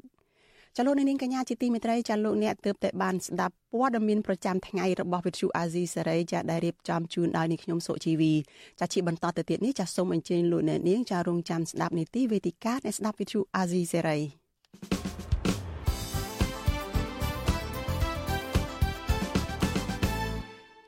[0.82, 8.34] ចលនានាងកញ្ញាជាទីមេត្រីចាលោកអ្នកទើបតែបានស្ដាប់ព័ត៌មានប្រចាំថ្ងៃរបស់វិទ្យុអាស៊ីសេរីចាដែលរៀបចំជូនដោយនាងខ្ញុំសុជីវី
[8.80, 14.20] ចាជាបន្តទៅទៀតនេះចាសូមអញ្ជើញលោកអ្នកនាងចារងចាំស្ដាប់នីតិវេទិកានៃស្ដាប់វិទ្យុអាស៊ីសេរី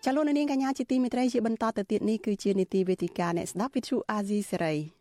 [0.05, 5.00] ចលនានាងកញ្ញាជាទីមេត្រីជាបន្តទៅទៀតនេះគឺជានីតិវេទិកានៃស្ដាប់វិទ្យុអាស៊ីសេរី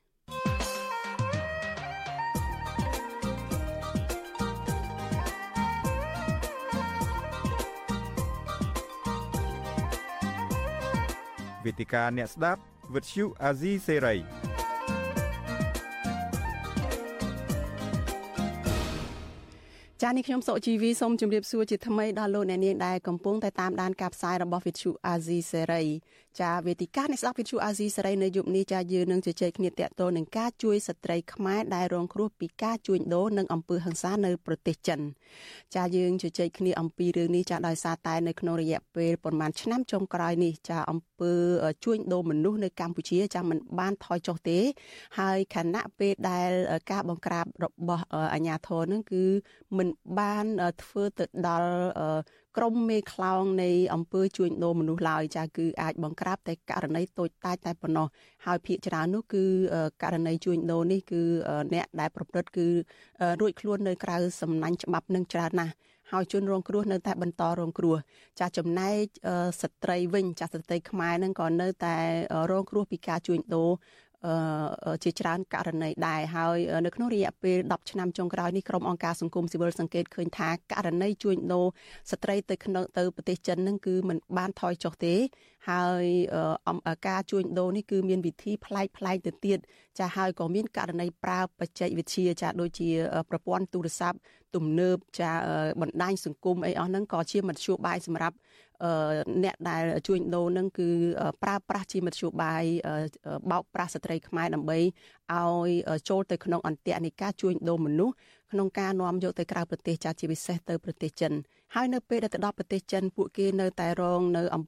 [11.64, 12.60] វេទិកាអ្នកស្ដាប់
[12.94, 14.16] វិទ្យុអាស៊ីសេរី
[20.02, 25.86] ចានេះខ្ញុំសុជីវីសូមជម្រាបសួរជាថ្មីដល់លោកអ្នកនាងដែលកំពុងតែតាមដានការផ្សាយរបស់ Vithu Azizi Serai
[26.38, 35.00] ចាវេទិកានៃស្ដាប់ Vithu Azizi Serai នៅយប់នេះចាយើងនឹងជជែកគ្នាតាក់ទងនឹងការជួយស្ត្រីខ្មែរដែលរងគ្រោះពីការជួញដូរនិងអំពើហិង្សានៅប្រទេសចិន
[35.76, 41.32] ចាយើងជជែកគ្នាអំពីរឿងនេះចាដោយសារតែនៅក្នុងរយៈពេលប្រហែលឆ្នាំចុងក្រោយនេះចាអំពើ
[41.84, 44.58] ជួញដូរមនុស្សនៅកម្ពុជាចាមិនបានថយចុះទេ
[45.18, 46.50] ហើយខណៈពេលដែល
[46.90, 49.24] ការបង្ក្រាបរបស់អាជ្ញាធរនឹងគឺ
[49.78, 49.88] មិន
[50.18, 50.44] បាន
[50.82, 51.70] ធ្វើទៅដល់
[52.58, 58.06] ក្រមមេខ្លោងនៃអង្គើជួញដូរមនុស្សឡើយចាគឺអាចបង្ក្រាបតែករណីតូចតាចតែប៉ុណ្ណោះ
[58.46, 59.44] ហើយភាគច្រើននោះគឺ
[60.02, 61.22] ករណីជួញដូរនេះគឺ
[61.74, 62.66] អ្នកដែលប្រព្រឹត្តគឺ
[63.40, 65.72] រួចខ្លួននៅក្រៅសំណាញ់ច្បាប់នឹងច្រើនណាស់
[66.12, 67.96] ហើយជនរងគ្រោះនៅតែបន្តរងគ្រោះ
[68.38, 69.02] ចាស់ចំណែក
[69.62, 71.96] ស្ត្រីវិញចាស់ស្ត្រីខ្មែរនឹងក៏នៅតែ
[72.50, 73.70] រងគ្រោះពីការជួញដូរ
[75.04, 81.66] ជាច្រើនករណីដែរហើយនៅក្នុងរយៈពេល10ឆ្នាំចុងក្រោយនេះក្រុមអង្គការសង្គមស៊ីវិលសង្កេតឃើញថាករណីជួញដូរ
[82.10, 85.14] ស្ត្រីទៅក្នុងទៅប្រទេសចិននឹងគឺมันបានថយចុះទេ
[85.70, 86.04] ហើយ
[87.08, 89.58] ការជួញដូរនេះគឺមានវិធីប្លែកប្លែកទៅទៀត
[89.98, 92.90] ចាហើយក៏មានករណីប្រើបច្ចេកវិទ្យាចាដូចជា
[93.30, 94.18] ប្រព័ន្ធទូរស័ព្ទ
[94.54, 95.32] ទំនើបចា
[95.80, 98.36] បណ្ដាញសង្គមអីអស់ហ្នឹងក៏ជាមធ្យោបាយសម្រាប់
[99.44, 100.88] អ្នកដែលជួញដូរនឹងគឺ
[101.42, 102.64] ប្រើប្រាស់ជាមធ្យោបាយ
[103.50, 104.78] បោកប្រាស់ស្ត្រីខ្មែរដើម្បី
[105.32, 105.70] ឲ្យ
[106.08, 108.14] ចូលទៅក្នុងអន្ទាក់នៃការជួញដូរមនុស្ស
[108.52, 111.32] ក្នុងការនាំយកទៅក្រៅប្រទេសចាជាពិសេសទៅប្រទេសចិន
[111.74, 114.62] ហើយនៅពេលដែលទៅដល់ប្រទេសចិនពួកគេនៅតែរងនៅអំ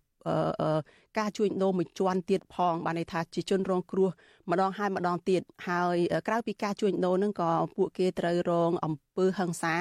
[1.19, 4.09] ការជួញដូរមួយជាន់ទៀតផងបានន័យថាជាជនរងគ្រោះ
[4.51, 5.97] ម្ដងហើយម្ដងទៀតហើយ
[6.29, 9.75] ក្រៅពីការជួញដូរនឹងក៏ពួកគេត្រូវរងអំពើហិង្សា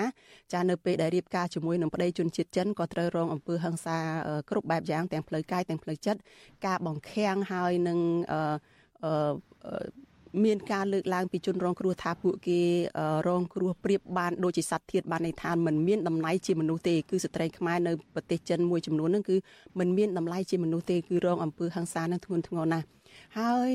[0.54, 3.97] ចានៅពេលដែលរៀបការជាមួយនឹងប្តីជនជាតិចិនក៏ត្រូវរងអំពើហិង្សា
[4.49, 6.19] គ្រប់បែបយ៉ាងទាំងផ្លូវកាយទាំងផ្លូវចិត្ត
[6.65, 7.99] ការបង្ខាំងហើយនឹង
[8.34, 9.12] អឺ
[10.44, 12.61] មានការលើកឡើងពីជនរងគ្រោះថាពួកគេ
[13.29, 19.37] រងគ្រោះប្រៀបបានដូចជាសត្វធាតបានន័យថាมันមានតម្លៃជាមនុស្សទេគឺស្ត្រីខ្មែរនៅប្រទេសចិនមួយចំនួនហ្នឹងគឺ
[19.79, 22.87] มันមានតម្លៃជាមនុស្សទេគឺរងអំពើហិង្សានឹងធ្ងន់ធ្ងរណាស់
[23.38, 23.72] ហើយ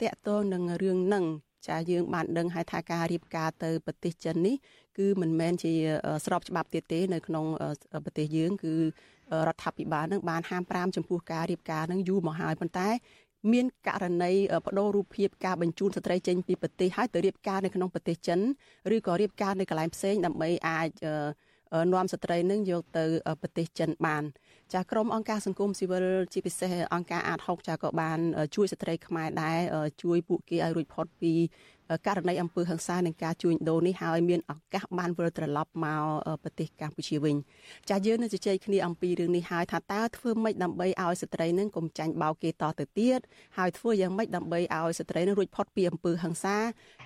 [0.00, 1.24] តកតងនឹងរឿងហ្នឹង
[1.68, 4.56] ចាយើងបានដឹងហើយថាការរៀបការទៅប្រទេសចិននេះ
[4.98, 5.72] គឺមិនមែនជា
[6.24, 7.44] ស្របច្បាប់ទៀតទេនៅក្នុង
[8.04, 8.74] ប្រទេសយើងគឺ
[9.46, 12.88] រដ្ឋាភិបាលនឹងបានហាម5ចំពោះការរៀបការនឹងយូរមកហើយប៉ុន្តែ
[13.53, 14.33] មានករណី
[14.65, 18.39] បដូររូបភាពការបញ្ជូនស្ត្រីចេញពីប្រទេសហើយទៅរៀបការនៅក្នុងប្រទេសចិន
[18.95, 20.89] ឬក៏រៀបការនៅកន្លែងផ្សេងដើម្បីអាច
[21.93, 23.05] នាំស្ត្រីនឹងយកទៅ
[23.41, 24.23] ប្រទេសចិនបាន
[24.73, 28.19] ចាក្រមអង្គការសង្គមស៊ីវិលជាពិសេសអង្គការអាត6ចាក៏បាន
[28.55, 29.59] ជួយស្ត្រីខ្មែរដែរ
[30.03, 31.33] ជួយពួកគេឲ្យរួចផុតពី
[32.07, 36.03] ករណីអំពើហិង្សានិងការជួញដូរនេះហើយមានឱកាសបានវិលត្រឡប់មក
[36.43, 37.35] ប្រទេសកម្ពុជាវិញ
[37.89, 43.19] ចាយើងនឹងជជែកគ្នាអំពីរឿងនេះហើយថាតើធ្វើម៉េចដើម្បីឲ្យស្ត្រីនឹងកុំចាញ់បោកគេតទៅទៀត
[43.57, 46.57] ហើយធ្វើយ៉ាងម៉េចដើម្បីឲ្យស្ត្រីនឹងរួចផុតពីអំពើហិង្សា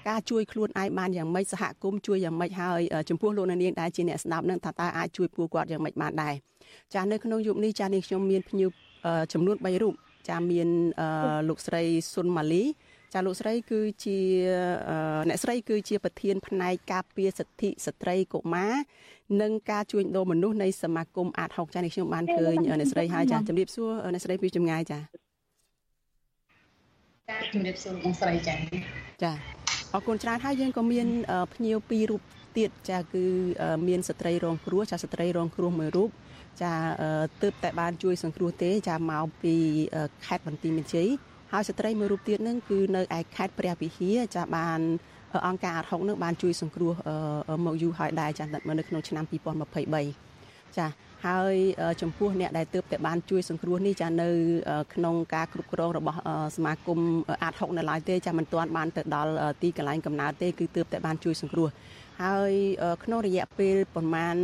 [0.10, 6.36] ការជួយខ្លួនឯងបានយ៉ាងម៉េចសហគមន៍ជួយយ៉ាងម៉េចហើយចំពោះលោកនាងដែលជាអ្នកស្ដាប់នឹងថាតើអាចជួយពួកគាត់យ៉ាងម៉េចបានដែរ
[6.94, 8.70] ចានៅក្នុងយុគនេះចានេះខ្ញុំមានភ្ញៀវ
[9.34, 9.94] ចំនួន3រូប
[10.30, 10.68] ចាមាន
[11.50, 12.64] លោកស្រីសុនម៉ាលី
[13.14, 14.18] ចាលោកស្រីគឺជា
[15.30, 18.74] អ្នកស្រីគឺជាប្រធានផ្នែកការពារសិទ្ធិស្ត្រីកុមារ
[19.42, 25.00] និងការជួញដូរមនុស្សនៃសមាគមអាត6ចានេះខ្ញុំបានឃើញអ្នកស្រីហើយចាជំរាបសួរអ្នកស្រីពីចម្ងាយចា
[27.54, 28.56] ជំរាបសួរបងស្រីចា
[29.24, 29.32] ចា
[29.94, 31.08] អរគុណច្រើនហើយយើងក៏មាន
[31.54, 32.22] ភ្ញៀវពីររូប
[32.58, 33.24] ទៀតចាគឺ
[33.88, 36.10] មានស្ត្រីរងគ្រោះចាស្ត្រីរងគ្រោះមួយរូប
[36.62, 36.74] ចា
[37.42, 39.56] ទើបតែបានជួយសង្គ្រោះទេចាមកពី
[40.26, 41.10] ខេត្តបន្ទាយមានជ័យ
[41.54, 44.80] ហើយស្ត្រីមួយរូបទៀតនឹងគឺនៅឯខេត្តព្រះវិហារចាបាន
[45.48, 46.94] អង្គការអាត់ហុកនឹងបានជួយសង្គ្រោះ
[47.66, 48.46] មកយូរហើយដែរចា
[48.80, 50.88] នៅក្នុងឆ្នាំ2023ចា
[51.28, 51.56] ហើយ
[52.02, 54.30] ចំពោះអ្នកដែលទើបតែបានជួយសង្គ្រោះនេះចានៅ
[54.94, 56.20] ក្នុងការគ្រប់គ្រងរបស់
[56.56, 57.00] សមាគម
[57.44, 59.32] អាត6នៅឡើយទេចាមិនទាន់បានទៅដល់
[59.62, 61.68] ទីកន្លែងកំណើតទេគឺទើបតែបានជួយសង្គ្រោះ
[62.24, 62.54] ហើយ
[63.04, 64.36] ក្នុងរយៈពេលប្រមាណ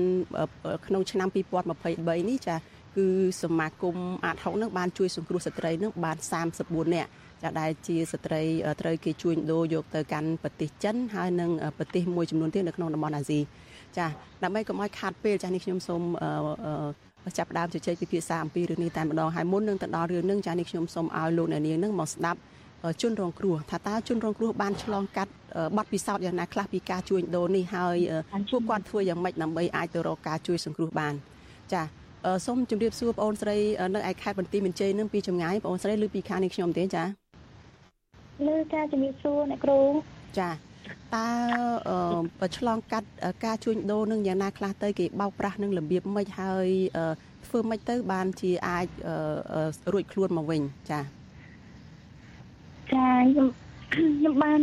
[0.88, 2.56] ក្នុងឆ្នាំ2023នេះចា
[2.98, 3.08] គឺ
[3.44, 6.18] សមាគមអាត6នឹងបានជួយសង្គ្រោះស្ត្រីនឹងបាន
[6.56, 7.10] 34នាក់
[7.44, 8.42] ចាដែលជាស្ត្រី
[8.82, 13.40] ត្រូវគេជួញដូរយកទៅកាន់ប្រទេសចិនហើយនិងប្រទេសមួយចំនួនទៀតនៅក្នុងតំបន់អាស៊ី
[13.98, 14.08] ចា
[14.44, 16.02] ដើម្បីកុំឲ្យខាតពេលចានេះខ្ញុំសូម
[17.38, 22.40] ចាប់ដើមជជែកពិភាក្សាអំពីរឿងនេះតែម្ដងហើយមុននឹងទៅដល់រឿងនឹងចានេះខ្ញុំសូមឲ្យលោកអ្នកនាងនឹងមកស្ដាប់
[23.02, 25.32] ជនរងគ្រោះថាតើជនរងគ្រោះបានឆ្លងកាត់
[25.78, 27.98] បទពិសោធន៍យ៉ាងណាខ្លះពីការជួញដូរនេះហើយ
[28.52, 31.14] ពួកគាត់ធ្វើយ៉ាងម៉េចដើម្បីអាចទៅរកការជួយសង្គ្រោះបាន
[31.74, 31.82] ចា
[32.46, 33.58] សូមជម្រាបសួរបងអូនស្រី
[33.96, 37.04] នៅឯខេត្តបន្ទាយមានជ័យនឹងពីចម្ងាយបងអូនស្រីឬពីខាងនេះខ្ញុំទេចា
[38.48, 39.80] លើចាជំរាបសួរអ្នកគ្រូ
[40.40, 40.50] ចា
[41.16, 43.08] តើឆ្លងកាត់
[43.46, 46.68] ការជួញដូរនឹងយ៉ាងណាខ្លះទៅគេបោកប្រាស់នឹងរបៀបម៉េចហើយ
[47.48, 48.88] ធ្វើម៉េចទៅបានជាអាច
[49.94, 51.00] រួចខ្លួនមកវិញចា
[52.94, 53.48] ចាខ្ញុំ
[53.94, 54.62] ខ្ញុំបាន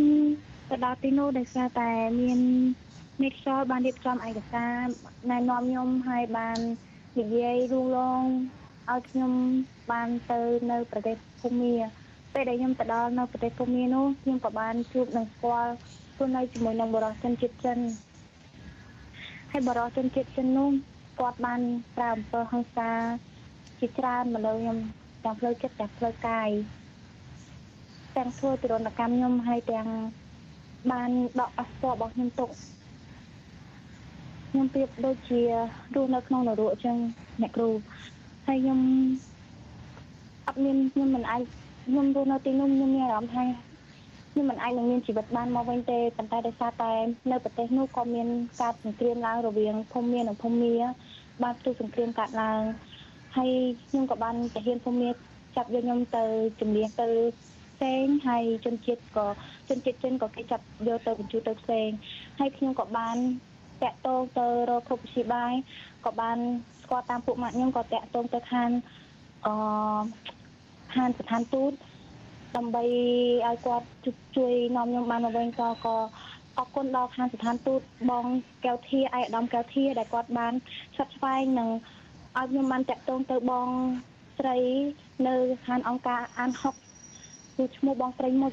[0.68, 2.40] ទៅដល់ទីនោះដោយសារតែមាន
[3.22, 4.74] មេខ្យល់បានរៀបចំឯកសារ
[5.30, 6.58] ណែនាំខ្ញុំឲ្យបាន
[7.18, 8.22] និយាយលូឡង
[8.90, 9.32] ឲ្យខ្ញុំ
[9.90, 11.74] បានទៅនៅប្រទេសភូមា
[12.32, 15.72] ពេលដែលខ្ញុំទៅដល់នៅប្រទេសភូមានោះខ្ញុំក៏បានជួបនឹងស្គាល់
[16.14, 17.78] ខ្លួននៅជាមួយនឹងបរិសុទ្ធជនជាតិចិន
[19.50, 20.70] ហើយបរិសុទ្ធជនជាតិចិននោះ
[21.20, 21.60] គាត់បាន
[21.96, 22.90] ប្រើអំពើហិង្សា
[23.80, 24.78] ជាច្រើនមកលើខ្ញុំ
[25.24, 26.50] ទាំងផ្លូវចិត្តទាំងផ្លូវកាយ
[28.16, 29.88] ទាំងធ្វើទរណកម្មខ្ញុំហើយទាំង
[30.92, 32.50] បានដកប៉ាសពតរបស់ខ្ញុំទុក
[34.54, 35.50] ខ្ញុំប្រៀបដូចជារ
[36.02, 36.96] ស់នៅក្នុងនរកអញ្ចឹង
[37.42, 37.68] អ្នកគ្រូ
[38.46, 38.80] ហើយខ្ញុំ
[40.46, 41.42] អត់មានខ្ញុំមិនអាច
[41.86, 43.44] ខ្ញុំរស់នៅទីនោះខ្ញុំមានអារម្មណ៍ថា
[44.30, 46.92] ខ្ញុំមិនអាចនឹងមានជីវិតបានមកវិញទេប៉ុន្តែដោយសារតែ
[47.30, 48.28] នៅប្រទេសនោះក៏មាន
[48.60, 50.74] ការសង្គ្រាមឡើងរវាងភូមិមាននិងភូមិមា
[51.42, 52.60] បានផ្ទុះសង្គ្រាមកាត់ឡើង
[53.36, 53.50] ហើយ
[53.88, 55.10] ខ្ញុំក៏បានទៅហ៊ានភូមិមា
[55.56, 56.24] ចាប់យកខ្ញុំទៅ
[56.60, 57.08] ជំនះទៅ
[57.74, 59.26] ផ្សេងហើយជនជាតិក៏
[59.68, 61.88] ជនជាតិចិនក៏គេចាប់យកទៅបញ្ជូនទៅផ្សេង
[62.38, 63.16] ហើយខ្ញុំក៏បាន
[63.82, 65.52] តាក់ទងទៅរកគ្រប់វិទ្យាបាយ
[66.04, 66.38] ក៏បាន
[66.82, 68.70] ស្គាល់តាមពួកម៉ាក់ខ្ញុំក៏តាក់ទងទៅខាង
[69.46, 70.02] អឺ
[70.94, 71.72] ខាងស្ថានទូត
[72.56, 72.84] ដើម្បី
[73.46, 73.86] ឲ្យគាត់
[74.36, 75.96] ជួយនាំខ្ញុំបានមកវិញក៏ក៏
[76.58, 78.24] អរគុណដល់ខាងស្ថានទូតបង
[78.64, 80.52] កែវធាឯកឧត្តមកែវធាដែលគាត់បាន
[80.96, 81.68] ឆាត់ស្វែងនិង
[82.38, 83.68] ឲ្យខ្ញុំបានតាក់ទងទៅបង
[84.38, 84.58] ស្រី
[85.28, 85.34] នៅ
[85.66, 86.74] ខាងអង្គការអានហុក
[87.56, 88.52] គឺឈ្មោះបងស្រីមុខ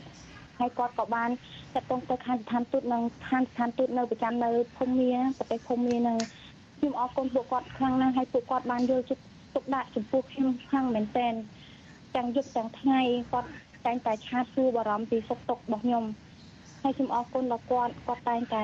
[0.60, 1.30] ហើយគាត់ក៏បាន
[1.76, 6.18] តាក់ទងទៅខាងស្ថានទូតនិងខាងស្ថានទូតនៅប្រចាំនៅភូមិមាប្រទេសភូមិមានឹង
[6.78, 9.24] ខ្ញុំអរគុណពួកគាត់ខ្លាំងណាស់ហើយពួកគាត់បានយកចិត្ត
[9.56, 11.34] ទុកដាក់ចំពោះខ្ញុំខ្លាំងមែនទែន
[12.16, 13.50] ទាំងយប់ទាំងថ្ងៃគាត់
[13.86, 16.04] តែងតែឆាតសួរបារម្ភពីសុខទុក្ខរបស់ខ្ញុំ
[16.84, 18.64] ហើយខ្ញុំអរគុណដល់គាត់គាត់តែងតែ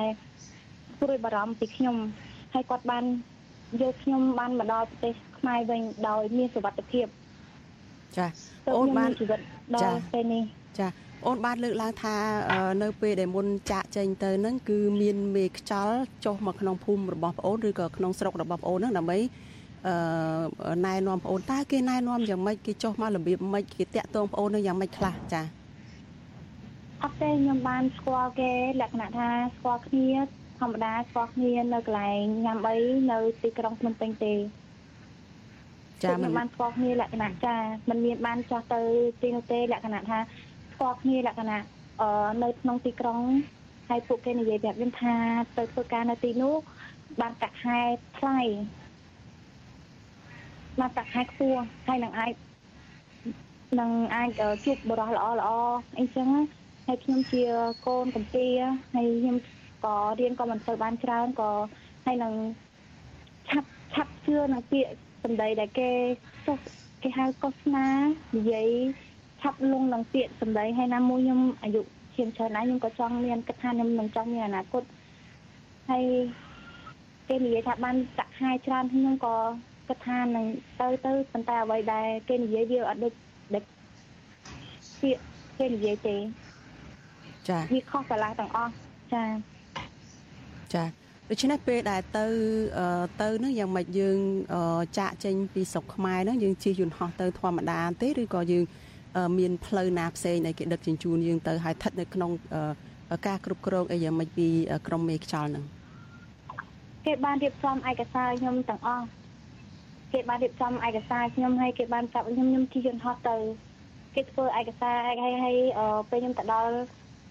[1.00, 1.96] ព្រួយបារម្ភពីខ្ញុំ
[2.54, 3.04] ហើយគាត់បាន
[3.80, 7.06] យកខ្ញុំបានមកដល់ប្រទេសខ្មែរវិញដោយមានសុវត្ថិភាព
[8.16, 8.26] ចា
[8.76, 9.40] អូនបានជីវិត
[9.76, 10.42] ដល់ពេលនេះ
[10.78, 10.88] ចា
[11.24, 12.16] អូនបានលើកឡើងថា
[12.82, 19.18] នៅពេលដែលមុនចាក់ចេញទៅហ្នឹងគឺមានមេខ្យល់ចុះមកក្នុងភូមិរបស់ប្អូនឬក៏ក្នុងស្រុករបស់ប្អូនហ្នឹងដើម្បី
[19.86, 25.42] អឺណែនាំប្អូនតើគេណែនាំយ៉ាងម៉េចគេចុះមករបៀបម៉េចគេតាក់ទងប្អូននឹងយ៉ាងម៉េចខ្លះចា
[27.02, 30.08] អត់ទេខ្ញុំបានស្គាល់គេលក្ខណៈថាស្គាល់គ្នា
[30.60, 32.76] ធម្មតាស្គាល់គ្នានៅកន្លែងញ៉ាំអី
[33.10, 34.34] នៅទីក្រុងភ្នំពេញទេ
[36.04, 37.56] ចាមិនបានស្គាល់គ្នាលក្ខណៈចា
[37.88, 38.80] មិនមានបានចោះទៅ
[39.22, 40.18] ទីនោះទេលក្ខណៈថា
[40.76, 41.64] ស្គាល់គ្នាលក្ខណៈ
[42.00, 43.20] អឺនៅក្នុងទីក្រុង
[43.88, 45.14] ហើយពួកគេនិយាយប្រាប់ខ្ញុំថា
[45.56, 46.54] ទៅធ្វើការនៅទីនោះ
[47.20, 47.78] បានកាក់ខែ
[48.18, 48.40] ថ្លៃ
[50.80, 52.32] បានកាក់ខែខ្ពស់ហើយនឹងអាច
[53.80, 54.30] នឹងអាច
[54.64, 55.50] ជួបបរិះល្អល្អ
[55.98, 56.28] អីចឹង
[56.86, 57.42] ហើយខ្ញុំជា
[57.86, 58.46] កូនកំពី
[58.94, 59.36] ហើយខ្ញុំ
[59.84, 61.50] ក៏រៀនក៏មិនទៅបានច្រើនក៏
[62.04, 62.34] ហើយនឹង
[63.48, 64.90] ឆាប់ឆាប់ជឿនឹងពាក្យ
[65.22, 65.90] សម្ដីដែលគេ
[67.02, 67.88] គេហៅកោសនា
[68.36, 68.68] និយាយ
[69.40, 71.82] ឆាប់លងនឹងពាក្យសម្ដីហើយណាមួយខ្ញុំអាយុ
[72.16, 74.82] ជាងច្រើនណាស់ខ្ញុំក៏ចង់មានគិតថាខ្ញុំនឹងចង់មានអនាគត
[75.90, 76.04] ហើយ
[77.28, 79.34] គេនិយាយថាបានតាក់ហាយច្រើនខ្ញុំក៏
[79.88, 80.44] គិតថានឹង
[80.80, 83.12] ទៅទៅប៉ុន្តែអ្វីដែលគេនិយាយវាអត់ដូច
[83.54, 83.62] ដែល
[85.00, 85.22] ពាក្យ
[85.58, 86.16] គេនិយាយទេ
[87.48, 88.72] ចាវាខុសកន្លះទាំងអស់
[89.12, 89.24] ចា
[90.74, 90.84] ចា
[91.30, 92.26] ដូច្នេះពេលដែលទៅ
[93.22, 94.18] ទៅនឹងយ៉ាងម៉េចយើង
[94.98, 98.64] ចាក់ចេញពីស្រុកខ្មែរហ្នឹងយើងជិះយន្តហោះទៅធម្មតាទេឬក៏យើង
[99.38, 102.30] មានផ្លូវណាផ្សេងដែលគេដឹកជញ្ជូនយើងទៅហើយស្ថិតនៅក្នុង
[103.26, 104.48] ការគ្រប់គ្រងអីយ៉ាងម៉េចពី
[104.86, 105.64] ក្រមមេខ្យល់ហ្នឹង
[107.06, 109.06] គេបានរៀបចំឯកសារខ្ញុំទាំងអស់
[110.12, 113.36] គេបានរៀបចំឯកសារខ្ញុំហើយគេបានប្រាប់ខ្ញុំខ្ញុំជិះយន្តហោះទៅ
[114.14, 115.56] គេធ្វើឯកសារហើយហើយ
[116.10, 116.72] ពេលខ្ញុំទៅដល់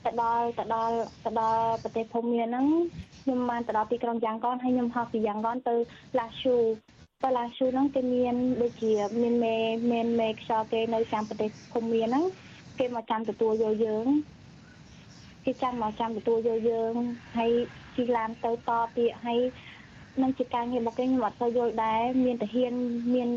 [0.05, 0.95] ទៅដល់ទៅដល់
[1.25, 2.65] ទៅដល់ប្រទេសភូមាហ្នឹង
[3.23, 5.75] ខ្ញុំបានទៅដល់ទីក្រុងយ៉ាងកនហើយខ្ញុំហោះពីយ៉ាងកនទៅ
[6.19, 6.55] ឡាស៊ូ
[7.25, 9.55] ទៅឡាស៊ូហ្នឹងគេមានដូចជាមានមេ
[9.91, 12.23] មានមេខ្យល់គេនៅចាំប្រទេសភូមាហ្នឹង
[12.79, 14.07] គេមកចាំទទួលយកយើង
[15.45, 16.93] គេចាំមកចាំទទួលយកយើង
[17.37, 17.51] ហើយ
[17.95, 19.39] ជិះឡានទៅតទៀតហើយ
[20.21, 22.73] នឹងជាការងាររបស់គេខ្ញុំអត់សូវយល់ដែរមានតាហ៊ាន
[23.13, 23.29] មាន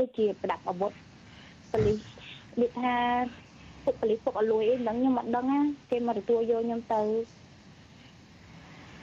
[0.00, 0.92] ដូចជាប្រដាប់អាវុធ
[1.72, 2.00] ប៉ូលីស
[2.60, 2.94] ដូចថា
[3.84, 7.02] ពុកប៉ូលីសពុកអលួយអីហ្នឹងខ្ញុំអត់ដឹងណាគេមកទទួលយកខ្ញុំទៅ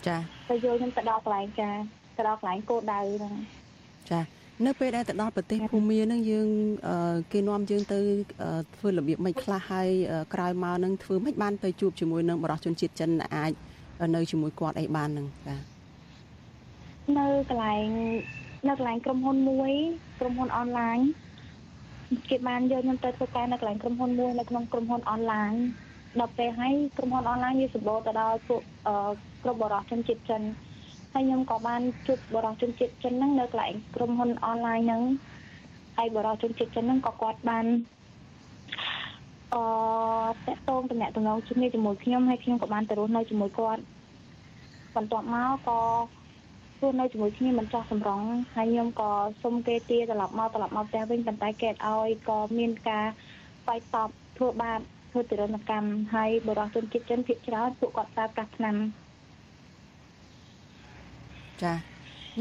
[0.08, 0.18] ចា
[0.50, 1.70] ទៅយកខ្ញុំទៅដល់កន្លែងចា
[2.18, 3.34] ទៅដល់កន្លែងគោដៅហ្នឹង
[4.10, 4.20] ចា
[4.66, 6.48] នៅពេលដែលទៅដល់ប្រទេសភូមានឹងយើង
[7.34, 7.98] គេនាំយើងទៅ
[8.76, 9.90] ធ្វើរបៀបមិនខ្លះហើយ
[10.34, 13.52] ក្រោយមកនឹងធ្វើមិនបានទៅជួបជាមួយនឹងបរិសុជនជាតិចិនអាច
[14.16, 15.56] នៅជាមួយគាត់អីបាននឹងចា
[17.18, 17.88] នៅកន្លែង
[18.68, 19.72] នៅកន្លែងក្រុមហ៊ុនមួយ
[20.20, 20.98] ក្រុមហ៊ុនអនឡាញ
[22.30, 25.54] គេបានយកខ្ញុំទៅធ្វើការនៅកន្លែងក្រុមហ៊ុនមួយនៅក្នុងក្រុមហ៊ុនអនឡាញ
[26.20, 28.62] ដល់ពេលហើយក្រុមហ៊ុនអនឡាញវាសម្បូរទៅដោយពួក
[29.44, 30.42] គ្រប់បរិសុជនជាតិចិន
[31.14, 35.02] ហើយខ្ញុំក៏បានជួបបរិសុជនជាតិចិនហ្នឹងនៅកន្លែងក្រុមហ៊ុនអនឡាញហ្នឹង
[35.98, 37.66] ហើយបរិសុជនជាតិចិនហ្នឹងក៏គាត់បាន
[39.54, 39.64] អឺ
[40.32, 43.82] តកតងតំណែងតំណងជាមួយជាមួយខ្ញុំហើយខ្ញុំក៏បានទៅរស់នៅជាមួយគាត់
[44.96, 45.80] បន្ទាប់មកក៏
[46.82, 48.22] រស់នៅជាមួយគ្នាមិនចោះសម្រង
[48.56, 49.12] ហើយខ្ញុំក៏
[49.44, 53.06] សុំគេទាត្រឡប់មកត្រឡប់មកផ្ទះវិញប៉ុន្តែគេអត់ឲ្យក៏មានការ
[53.68, 54.80] បាយតបធ្វើបាប
[55.12, 58.76] ធ្វើទរណកម្មហើយបរិសុទ្ធជនជាតិចិនភាគច្រើនពួកគាត់ប្រើប្រាស់ថ្នាំ
[61.66, 61.76] ចា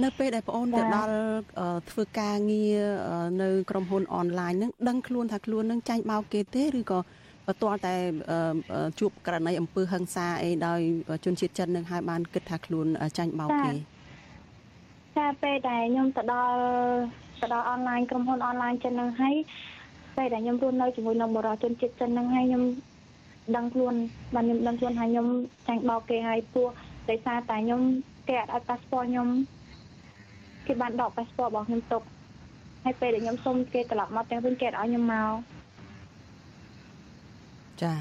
[0.03, 1.13] នៅពេលដែលបងអូនទៅដល់
[1.91, 2.81] ធ្វើការងារ
[3.43, 6.99] នៅក្រុមហ៊ុនអនឡាញហ្នឹងដឹងខ្លួនថាខ្លួននឹងចាញ់បោកគេទេឬក៏
[7.63, 7.95] ទាល់តែ
[9.01, 10.81] ជួបករណីអំពើហិង្សាអីដោយ
[11.25, 12.87] ជនជាតិចិននឹងហើយបានគិតថាខ្លួន
[13.19, 13.73] ចាញ់បោកគេ
[15.17, 16.55] ចាពេលដែលខ្ញុំទៅដល់
[17.41, 19.35] ទៅដល់អនឡាញក្រុមហ៊ុនអនឡាញចិននឹងហើយ
[20.17, 22.63] ពេលដែលខ្ញុំរស់នៅជាមួយនឹងបរិយាជនជាតិចិននឹងហើយខ្ញុំ
[23.57, 23.95] ដឹងខ្លួន
[24.35, 25.27] បានខ្ញុំដឹងខ្លួនថាខ្ញុំ
[25.69, 26.67] ចាញ់បោកគេហើយពោះ
[27.11, 27.81] ដោយសារតែខ្ញុំ
[28.29, 29.29] គេអត់ឲ្យប៉ាសពតខ្ញុំ
[30.67, 32.03] គេបានដកប៉ាសពតរបស់ខ្ញុំទុក
[32.85, 35.33] ហើយពេលដែលខ្ញុំសុំគេត្រឡប់មកទាំងវិញគេអត់ឲ្យខ្ញុំមក
[37.83, 37.93] ចា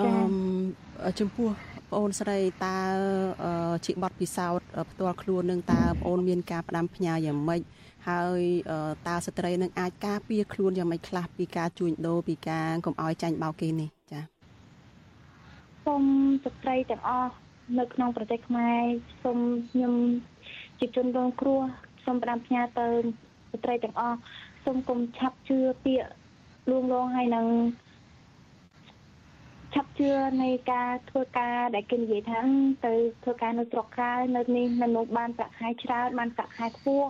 [0.00, 1.50] អឺចំពោះ
[1.90, 2.78] បងអូនស្រីតើ
[3.86, 7.60] ជាបទពិសោធន៍ផ្ទាល់ខ្លួននឹងតើបងអូនមានការផ្ដាំផ្ញើយ៉ាងម៉េច
[8.08, 8.40] ហើយ
[9.08, 14.20] តើស្ត្រីនឹងអាចការពារខ្លួនយ៉ាងម៉េចខ្លះពីការជួញដូរពីការកុំឲ្យចាញ់បោកគេនេះចា
[15.84, 16.02] សូម
[16.44, 17.32] ស្ត្រីទាំងអស់
[17.78, 18.82] នៅក្នុងប្រទេសខ្មែរ
[19.22, 19.38] សូម
[19.70, 19.94] ខ្ញុំ
[20.78, 21.60] ជាជនរងគ្រោះ
[22.04, 22.86] សូមផ្ដាំផ្ញើទៅ
[23.52, 24.18] ស្ត្រីទាំងអស់
[24.64, 26.08] សូមកុំឆាប់ជឿពាក្យ
[26.70, 27.46] លួងលោមហើយនឹង
[29.74, 30.10] ឆាប់ជឿ
[30.42, 32.40] នៃការធ្វើការដែលគេនិយាយថា
[32.86, 32.92] ទៅ
[33.22, 37.08] ធ្វើការនៅស្រុកក្រៅនៅនេះនៅនោះបានប្រាក់ខែច្រើនបានប្រាក់ខែខ្ពស់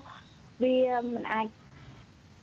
[0.62, 0.76] វា
[1.14, 1.46] មិនអាច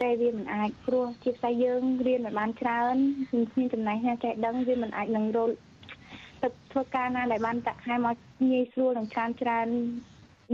[0.01, 2.95] តែវាមិនអាចព្រោះជាផ្សាយយើងរៀនមិនបានច្រើន
[3.29, 5.51] ខ្ញុំចំណេះណាចេះដឹងវាមិនអាចនឹងរល
[6.43, 8.15] ទៅធ្វើការណាដែលបានប្រាក់ខែមក
[8.51, 9.67] ងាយស្រួលនិងច្រើនច្រើន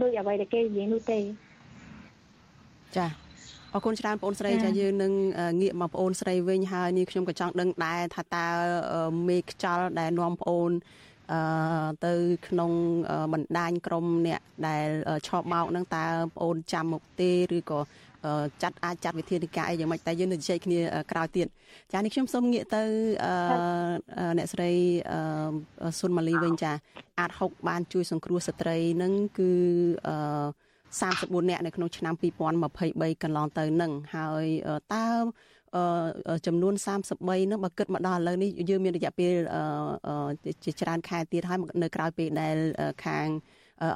[0.01, 1.19] ដូចអ្វីដែលគេនិយាយនោះទេ
[2.97, 3.07] ចា
[3.73, 5.13] អរគុណច្រើនបងអូនស្រីចាយើងនឹង
[5.61, 8.47] ងាកមកបងអូនស្រីវិញហើយនេះខ្ញុំក៏ចង់ដឹងដែរថាតើ
[9.27, 10.71] មេខ្ចលដែលនាំបងអូន
[11.31, 11.39] អឺ
[12.05, 12.13] ទៅ
[12.47, 12.71] ក្នុង
[13.33, 14.87] បណ្ដាញក្រុមអ្នកដែល
[15.27, 17.79] ឆោបមកនឹងតើបងអូនចាំមកទេឬក៏
[18.63, 20.79] ចាត់អាចចាត់វិធានការអីយ៉ាងម៉េចតែយើងនឹងជជែកគ្នា
[21.11, 21.47] ក្រោយទៀត
[21.93, 22.83] ចានេះខ្ញុំសូមងាកទៅ
[24.37, 24.71] អ្នកស្រី
[25.99, 26.71] សុនម៉ាលីវិញចា
[27.19, 29.51] អាច6បានជួយសង្គ្រោះស្ត្រីនឹងគឺ
[30.07, 30.15] អឺ
[31.01, 34.45] 34នាក់នៅក្នុងឆ្នាំ2023កន្លងទៅនឹងហើយ
[34.93, 35.07] តើ
[36.47, 36.73] ចំនួន
[37.13, 39.33] 33នោះបើគិតមកដល់ឥឡូវនេះយើងមានរយៈពេល
[40.63, 42.57] ជាច្រើនខែទៀតហើយនៅក្រៅពេលដែល
[43.05, 43.27] ខាង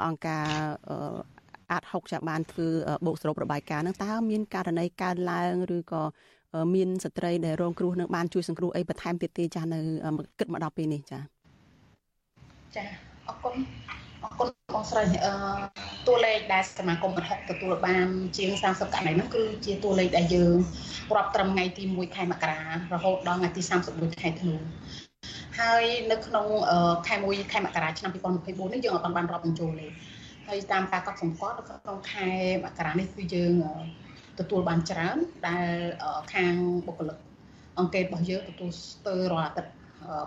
[0.05, 0.47] អង្គការ
[1.71, 2.67] អាត6ចាប់បានធ្វើ
[3.05, 6.03] បូកសរុបរបាយការណ៍ហ្នឹងតើមានករណីកើនឡើងឬក៏
[6.75, 9.79] មានស្ត្រីដែលរងគ្រោះនឹងបានជួយសង្គ្រោះអីបន្ថែមទៀតទេចាស់នៅ
[10.39, 11.21] គិតមកដល់ពេលនេះចា៎
[12.75, 12.85] ចា
[13.27, 13.55] អរគុណ
[14.23, 15.33] អរគុណបងស្រីអឺ
[16.07, 18.07] តួលេខដែលសមាគមអត់ហុកទទួលបាន
[18.37, 20.55] ជាង30ករណីហ្នឹងគឺជាតួលេខដែលយើង
[21.15, 22.59] រាប់ត្រឹមថ្ងៃទី1ខែមករា
[22.93, 23.61] រហូតដល់ថ្ងៃទី
[23.91, 24.55] 31ខែធ្នូ
[25.59, 26.45] ហើយនៅក្នុង
[27.07, 29.87] ខែ1ខែមករាឆ្នាំ2024នេះយើងអត់បានរាប់បញ្ចូលទេ
[30.47, 32.29] ហើយតាមការកត់សម្គាល់នៅក្នុងខែ
[32.63, 33.53] មករានេះគឺយើង
[34.39, 35.17] ទទួលបានច្រើន
[35.47, 35.75] ដែល
[36.33, 36.53] ខាង
[36.87, 37.17] បុគ្គលិក
[37.79, 39.71] អង្គការរបស់យើងទទួលស្ទើររាល់អាទិត្យ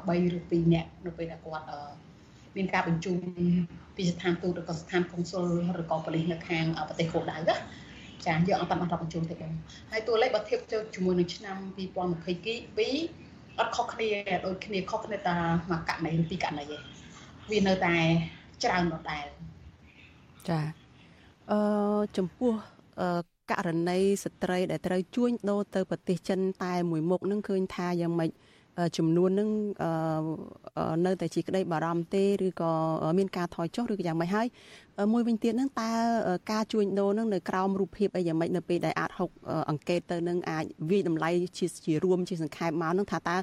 [0.06, 1.66] 3ឬ2នាក់នៅពេលដែលគាត់
[2.56, 3.18] មានការបញ្ជូន
[3.96, 5.46] ពីស្ថានទូតឬក៏ស្ថានកុងស៊ុល
[5.80, 7.56] ឬក៏ប៉ូលីសនៅខាងប្រទេសគោលដៅណា
[8.26, 9.52] ចាយើងអត់បានរាប់បញ្ជូនទេបង
[9.90, 11.56] ហើយតួលេខបើធៀបទៅជាមួយនឹងឆ្នាំ
[12.38, 14.08] 2022អត់ខុសគ្នា
[14.46, 15.36] ដូចគ្នាខុសគ្នាតា
[15.70, 16.78] មួយករណីឬពីរករណីទេ
[17.50, 17.96] វានៅតែ
[18.64, 19.26] ច្រើនដដែល
[20.48, 20.60] ចា
[21.50, 21.60] អឺ
[22.16, 22.52] ចំពោះ
[23.50, 28.30] ករណីស្ត្រីដែលត្រូវជួញដូរទៅប្រទេសចិនតែមួយមុខនឹងឃើញថាយ៉ាងម៉េច
[28.98, 29.48] ចំនួននឹង
[31.06, 32.72] នៅតែជាក្តីបារម្ភទេឬក៏
[33.18, 34.46] មានការថយចុះឬក៏យ៉ាងម៉េចហើយ
[35.12, 35.90] មួយវិញទៀតហ្នឹងតើ
[36.52, 39.30] ការជួញដូរហ្នឹងនៅក្រោមរូបភាពអីយ៉ាងម៉េចនៅពេលដែលអាចហុក
[39.70, 43.36] អង្កេតទៅនឹងអាចវិយតម្លៃជាជារួមជាសង្ខេបមកហ្នឹងថាតើ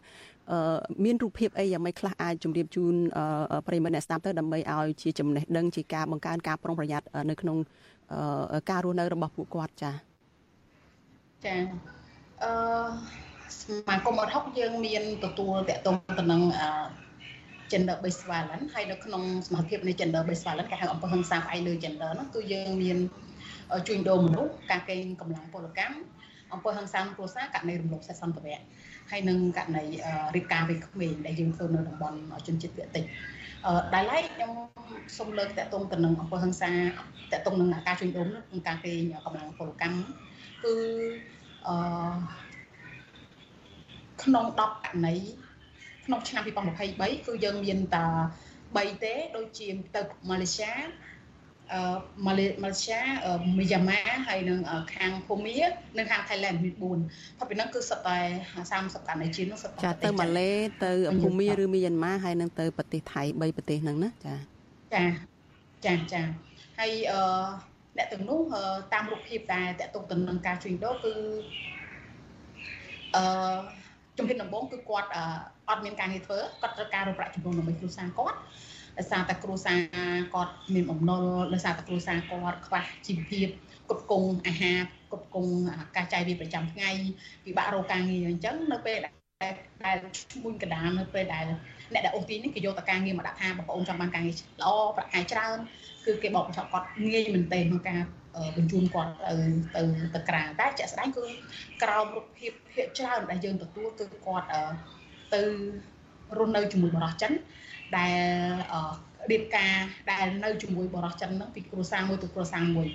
[1.04, 2.96] មានរូបភាពអីយ៉ាងម៉េចខ្លះអាចជម្រាបជូន
[3.68, 7.58] ប្រិយមិត្តអ្នកស្ដាប់ទៅដើម្បីឲ្យជាចំណេះដឹងជាការបង្កើនការប្រុងប្រយ័ត្ននៅក្នុង
[8.70, 9.94] ការរស់នៅរបស់ពួកគាត់ចា៎
[11.46, 11.56] ចា
[12.44, 12.52] អឺ
[13.60, 16.42] សមាគមអត់ហុកយើងមានទទួលតកតងទៅនឹង
[17.72, 22.98] gender based violence ហើយនៅក្នុងសមាភិបនៃ gender based violence គេហៅអំពើហិង្សាផ្អែកលើ gender ហ្នឹងគឺយើងមាន
[23.88, 25.98] ជួញដូរមនុស្សការកេងកម្លាំងពលកម្ម
[26.54, 28.60] អំពើហិង្សាគ្រួសារករណីរំលោភសេះសន្តិវៈ
[29.12, 29.86] ហើយនឹងករណី
[30.36, 33.04] រៀបការវ័យក្មេងដែលយើងធ្វើនៅតំបន់ជនជាតិភាគតិច
[33.66, 34.52] អឺដែលឡែកខ្ញុំ
[35.18, 36.72] សូមលើកតកតងទៅនឹងអំពើហិង្សា
[37.32, 40.00] តកតងនឹងការជួញដូរនឹងការកេងកម្លាំងពលកម្ម
[40.64, 40.76] គឺ
[41.68, 41.76] អឺ
[44.24, 45.16] ក្នុង10ករណី
[46.06, 48.06] ក្នុងឆ្នាំ2023គឺយើងមានតែ
[48.56, 51.17] 3ទេដូចជាទៅម៉ាឡេស៊ីអឺ
[52.26, 53.00] ម៉ាឡេម៉ាឡេស៊ី
[53.58, 54.60] មីយ៉ាម៉ាហើយនឹង
[54.96, 55.56] ខាងភូមា
[55.98, 58.18] និងខាងថៃឡែនមាន4ផុតពីហ្នឹងគឺសុទ្ធតែ
[58.62, 60.50] 30ករណីជាងនោះសុទ្ធតែចាទៅម៉ាឡេ
[60.84, 60.92] ទៅ
[61.22, 64.36] ភូមាឬមីយ៉ាន់ម៉ាហើយនឹងទៅប្រទេសថៃ3ប្រទេសហ្នឹងណាចា
[64.94, 65.06] ចា
[65.86, 66.22] ចាចា
[66.80, 67.22] ហើយអឺ
[67.98, 68.40] អ្នកទាំងនោះ
[68.94, 71.14] តាមរូបភាពដែលតកតុកទៅនឹងការជួញដូរគឺ
[73.16, 73.24] អឺ
[74.18, 75.10] ជំហានដំបូងគឺគាត់
[75.70, 78.38] អត់មានការងារធ្វើគាត់ត្រូវការរកប្រាក់ចំណូលដើម្បីគ្រួសារគាត់
[78.98, 79.80] ដោយសារតែគ្រួសារ
[80.34, 81.24] គាត់មានបំណុល
[81.54, 83.48] ដោយសារតែគ្រួសារគាត់ខ្វះជីវភាព
[83.90, 84.80] គ្រប់គងអាហារ
[85.12, 85.48] គ្រប់គង
[85.96, 86.90] ការចាយវាប្រចាំថ្ងៃ
[87.46, 89.14] ពិបាករកការងារអញ្ចឹងនៅពេលដែល
[89.86, 89.98] ដែល
[90.32, 91.46] ឈ្មួញកដាលនៅពេលដែល
[91.94, 95.58] អ្នកដែលអូសទីនេះគេយកតការងារមកដាក់ថាបងប្អូនចង់បានការងារល្អប្រាក់ខែច្រើន
[96.06, 98.02] គឺគេបោកបញ្ចប់គាត់ងាយមែនទែនក្នុងការ
[98.58, 99.34] បញ្ជូនគាត់ទៅ
[99.76, 99.82] ទៅ
[100.14, 101.24] ទៅក្រៅតែជាក់ស្ដែងគឺ
[101.84, 104.48] ក្រោមរូបភាពភាគច្រើនដែលយើងទទួលគឺគាត់
[105.34, 105.42] ទៅ
[106.38, 107.32] រស់នៅជាមួយបរិសុទ្ធចិន
[107.98, 108.20] ដែល
[109.32, 109.76] រៀបការ
[110.12, 112.88] ដែលនៅជាមួយបរិសុទ្ធចិនហ្នឹងពីគ្រួសារមួយទៅគ្រួសារមួយ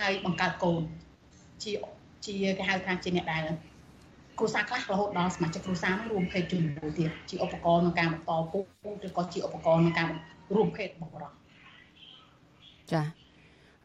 [0.00, 0.82] ហើយបង្កើតកូន
[1.62, 1.72] ជា
[2.26, 3.44] ជាគេហៅថាជាអ្នកដែល
[4.38, 8.60] គ្រួសារខ្លះរហូតដល់សមាជិកគ្រួសាររួមភេទជាមួយទៀតជាឧបករណ៍ក្នុងការបន្តពូ
[9.02, 10.08] ជឬក៏ជាឧបករណ៍ក្នុងការ
[10.54, 11.38] រួមភេទរបស់បរិសុទ្ធ
[12.92, 13.02] ចា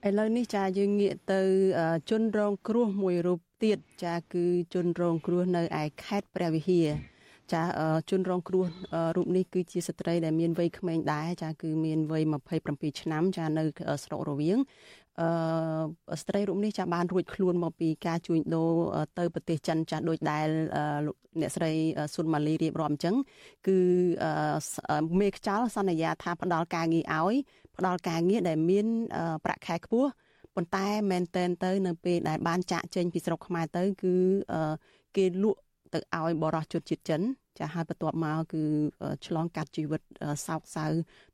[0.08, 1.42] ឥឡូវនេះចាយើងងាកទៅ
[2.10, 6.88] ជនរងគ្រោះមួយរូបទៀតចាគឺជនរងគ្រោះនៅឯខេត្តព្រះវិហារ
[7.54, 7.64] ចា
[8.10, 8.66] ជនរងគ្រោះ
[9.16, 12.24] រូបនេះគឺជាស្ត្រីដែលមានវ័យក្មេងដែរចាគឺមានវ័យ
[12.62, 13.64] 27ឆ្នាំចានៅ
[14.04, 14.60] ស្រុករវៀង
[15.22, 18.72] អឺស្ត្រីរូបនេះចាបានរួចខ្លួនមកពីការជួញដូរ
[19.20, 20.48] ទៅប្រទេសចិនចាដូចដែល
[21.40, 21.72] អ្នកស្រី
[22.14, 23.16] ស៊ុនម៉ាលីរៀបរាប់អញ្ចឹង
[23.68, 23.78] គឺ
[25.20, 27.36] មេខ្ចលសន្យាថាផ្ដល់ការងារឲ្យ
[27.78, 28.86] ផ្ដល់ការងារដែលមាន
[29.46, 30.10] ប្រាក់ខែខ្ពស់
[30.56, 34.14] ប៉ុន្តែមែនតែនទៅ នៅពេលដែលបានចាក់ចេញពីស្រុកខ្មែរទៅ គឺ
[35.18, 35.60] គេលក់
[35.96, 37.22] ទៅឲ្យបរោះជនជាតិចិន
[37.60, 38.64] ចាហើយបន្ទាប់មកគឺ
[39.26, 40.02] ឆ្លងកាត់ជីវិត
[40.48, 40.86] សោកសៅ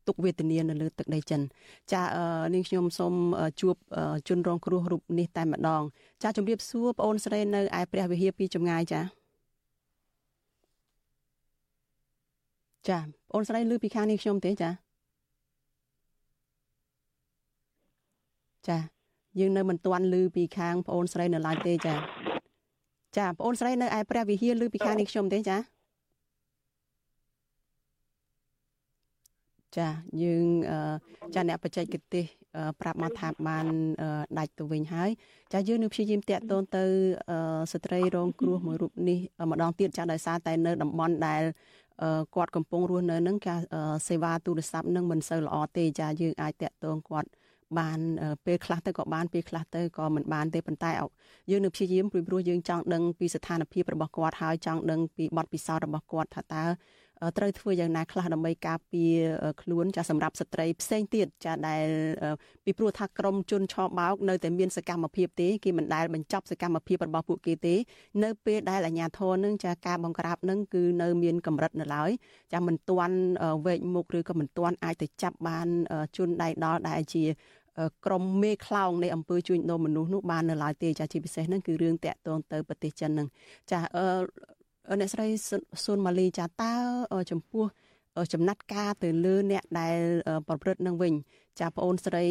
[0.08, 1.42] ទុកវេទនានៅលើទឹកដីចិន
[1.94, 2.02] ចា
[2.54, 3.14] នាងខ្ញុំសូម
[3.62, 3.76] ជួប
[4.28, 5.84] ជនរងគ្រោះរូបនេះតែម្ដង
[6.24, 9.02] ចាជម្រាបសួរបងអូនស្រីនៅឯព្រះវិហារពីចម្ងាយចា
[12.90, 14.70] ចាបងអូនស្រីឮពីខាងនេះខ្ញុំទេចា
[18.68, 18.78] ចា
[19.40, 22.31] យើងនៅមិនទាន់ឮពីខាងបងអូនស្រីនៅឡើយទេចា
[23.18, 25.58] ចាបងអូនស្រីនៅឯព្រះវិហារឮពីខាងនេះខ្ញុំទេចា
[29.78, 29.88] ចា
[30.22, 30.46] យើង
[31.36, 32.26] ចាអ្នកបច្ចេកទេស
[32.82, 33.66] ប្រាប់មកថាបាន
[34.38, 35.10] ដាច់ទៅវិញហើយ
[35.54, 36.84] ចាយើងនឹងព្យាយាមតាក់ទងទៅ
[37.72, 39.18] ស្ត្រីរងគ្រោះមួយរូបនេះ
[39.52, 41.44] ម្ដងទៀតចាដោយសារតែនៅតំបន់ដែល
[42.36, 43.60] គាត់កំពុងរស់នៅនឹងការ
[44.08, 47.30] សេវាទូរស័ព្ទនឹងមិនសូវល្អទេចាយើងអាចតាក់ទងគាត់
[47.80, 48.00] បាន
[48.46, 50.92] ពេលខ្លះទៅក៏បានពេលខ្លះទៅក៏មិនបានទេប៉ុន្តែ
[51.52, 56.66] យើងនឹងព្យាយាមពីព្រោះយើងចង់ដឹងពីស្ថានភាពរបស់គាត់ហើយចង់ដឹងពីបទពិសោធន៍របស់គាត់ថាតើ
[57.38, 59.16] ត្រូវធ្វើយ៉ាងណាខ្លះដើម្បីការពារ
[59.62, 61.86] ខ្លួនចាសម្រាប់ស្ត្រីផ្សេងទៀតចាដែល
[62.66, 67.76] ពីព្រោះថាក្រមជនឆបោកនៅតែមានសកម្មភាពទេគេមិនដែលបញ្ចប់សកម្មភាពរបស់ពួកគេទេ
[68.24, 72.12] នៅពេលដែលអាជ្ញាធរនឹងចាការបង្ក្រាបនឹងគឺនៅមានកម្រិតនៅឡើយ
[72.54, 73.18] ចាមិនទាន់
[73.66, 75.68] វែកមុខឬក៏មិនទាន់អាចទៅចាប់បាន
[76.18, 77.24] ជនដៃដល់ដែលជា
[78.06, 83.28] ក្រមមេខ្លោងនៃអង្គើជួញដូរមនុស្សនោះបាននៅឡើយទេចាជាពិសេសហ្នឹងគឺរឿងតាក់ទងទៅប្រទេសចិនហ្នឹង
[83.72, 85.28] ចាអឺអ្នកស្រី
[85.84, 86.74] ស៊ុនម៉ាលីចាតើ
[87.32, 87.66] ចំពោះ
[88.34, 89.98] ចំណាត់ការទៅលើអ្នកដែល
[90.48, 91.14] ប្រព្រឹត្តនឹងវិញ
[91.60, 92.26] ចាប្អូនស្រី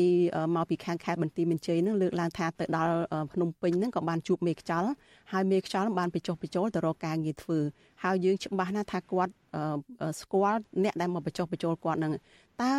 [0.57, 2.95] មកពីខាងខេត្តបន្ទាយមានជ័យនឹងលើកឡើងថាទៅដល់
[3.33, 4.91] ភ្នំពេញនឹងក៏បានជួបមេខ្យល់
[5.33, 7.59] ហើយមេខ្យល់បានបញ្ចុះបញ្ចូលទៅរកការងារធ្វើ
[8.05, 9.33] ហើយយើងច្បាស់ណាស់ថាគាត់
[10.21, 12.13] ស្គាល់អ្នកដែលមកបញ្ចុះបញ្ចូលគាត់នឹង
[12.63, 12.73] តើ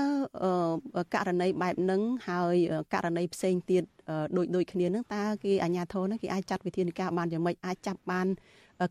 [1.13, 2.55] ករណីបែបហ្នឹងហើយ
[2.93, 3.83] ករណីផ្សេងទៀត
[4.37, 8.27] ដូចដូចគ្នាហ្នឹងតើគេអាជ្ញាធរហ្នឹងគេអាចចាត់វិធានការបានយ៉ាងម៉េចអាចចាប់បាន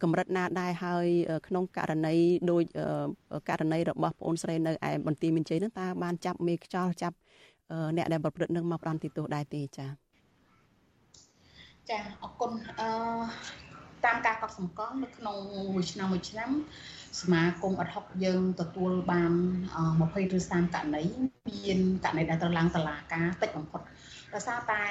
[0.03, 1.07] កម្រិតណាដែរហើយ
[1.47, 2.15] ក្នុងករណី
[2.51, 2.65] ដូច
[3.49, 7.17] ករណីរបស់បងអូនស្រីនៅឯបន្ទាយមានជ័យហ្នឹងតើបានចាប់មេខ្យល់ចាប់
[7.97, 10.11] អ្នកដែលប្រព្រឹត្តនឹងមកប្រន់ទីទោសដែរទេចា៎
[11.91, 12.91] ចាអរគុណអឺ
[14.05, 15.37] តាមការកត់សម្គាល់នៅក្នុង
[15.75, 16.51] មួយឆ្នាំមួយឆ្នាំ
[17.21, 19.33] សមាគមអត់ហុកយើងទទួលបាន
[19.79, 21.03] 20ឬ30ករណី
[21.49, 23.81] មានករណីដែលត្រូវឡើងតុលាការតិចបំផុត
[24.35, 24.83] ដោយសារតែ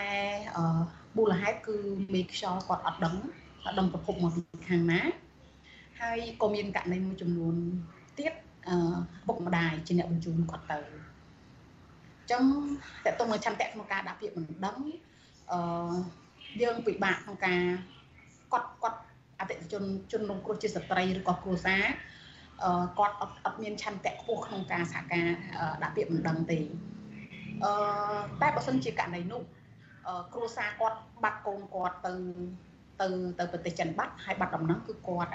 [1.18, 1.78] មូលហេតុគឺ
[2.14, 5.02] មេខ្យល់គាត់អត់ដឹងអត់ ដឹងប្រភពមកពីខាងណា
[6.02, 7.56] ហើយក៏មានករណីមួយចំនួន
[8.18, 8.34] ទៀត
[8.70, 8.76] អឺ
[9.28, 12.44] ពុកម្ដាយជាអ្នកបញ្ជូនគាត់ទៅអញ្ចឹង
[13.06, 14.78] តើតើមើលឆន្ទៈក្នុងការដាក់ពាក្យមិនដឹង
[15.52, 15.60] អឺ
[16.62, 17.62] យើងពិបាកក្នុងការ
[18.52, 19.00] គាត់គាត់
[19.40, 21.84] អតិថិជនជនរងគ្រោះជាស្ត្រីឬក៏គ្រួសារ
[23.00, 25.28] គាត់អត់អត់មានឆន្ទៈខ្ពស់ក្នុងការសហការ
[25.84, 26.60] ដាក់ពាក្យមិនដឹងទេ
[27.64, 27.72] អឺ
[28.42, 29.42] តែបើសិនជាករណីនោះ
[30.34, 32.14] គ្រួសារគាត់បាត់កូនគាត់ទៅ
[33.02, 33.08] ទៅ
[33.40, 35.32] ទៅប្រទេសចិនបាត់ហើយបាត់ដំណឹងគឺគាត់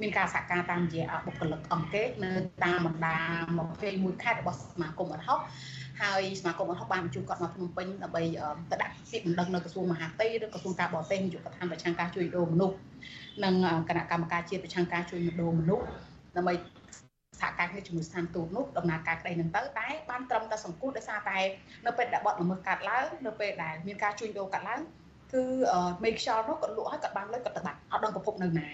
[0.00, 2.30] មានការសហការតាមរយៈបុគ្គលិកអង្គេនៅ
[2.64, 3.16] តាមបណ្ដា
[3.68, 5.40] 21ខេត្តរបស់សមាគមអត់ហុក
[6.02, 8.22] ហើយសមាគមអត់ហុកបានបញ្ជូនគាត់មកភ្នំពេញដើម្បី
[8.70, 12.76] ទៅដាក់ពាក្យបណ្ដឹងនៅក្រសួងមហាផ្ទៃឬក្រសួងការបរទេសនាយកដ្ឋានប្រឆាំងការជួញដូរមនុស្ស
[13.44, 13.54] និង
[13.88, 15.84] គណៈកម្មការជាតិប្រឆាំងការជួញដូរមនុស្ស
[16.36, 21.38] ដើម្បីស្សហការគ្នាជាមួយស្ថានទូតនោះដំណើរការក្តីនឹងទៅតែបានត្រឹមតែសង្គ្រោះដោយសារតែ
[21.86, 24.80] នៅពេលដែលបទល្មើសកាត់ឡើងនៅពេលដែលមានការជួញដូរកាត់ឡើង
[25.32, 25.42] គឺ
[26.04, 28.68] មេខ្យល់នោះគាត់លក់ហើយគាត់បានលុយគាត់ទៅបាត់អត់ដឹងប្រភពនៅណា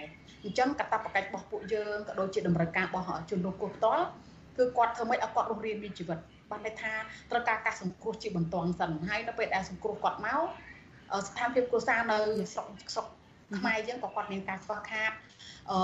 [0.44, 4.04] អញ្ចឹងកតបកិច្ចរបស់ពួកយើងក៏ដូចជាតម្រូវការរបស់ជនរងគ្រោះផ្ទាល់
[4.59, 6.18] គឺគាត់ធ្វើម៉េចឲ្យគាត់រស់រានមានជីវិត
[6.50, 6.92] បានន័យថា
[7.30, 10.40] ត្រូវការការសង្គ្រោះជាបន្ទាន់សិនហើយនៅពេលដែលសង្គ្រោះគាត់មក
[11.28, 12.18] ស្ថានភាពគ្រួសារនៅ
[12.52, 13.06] ស្រុកស្រុក
[13.59, 15.11] ខ្មែរយើងក៏គាត់មានការខ្វះខាត
[15.70, 15.78] អឺ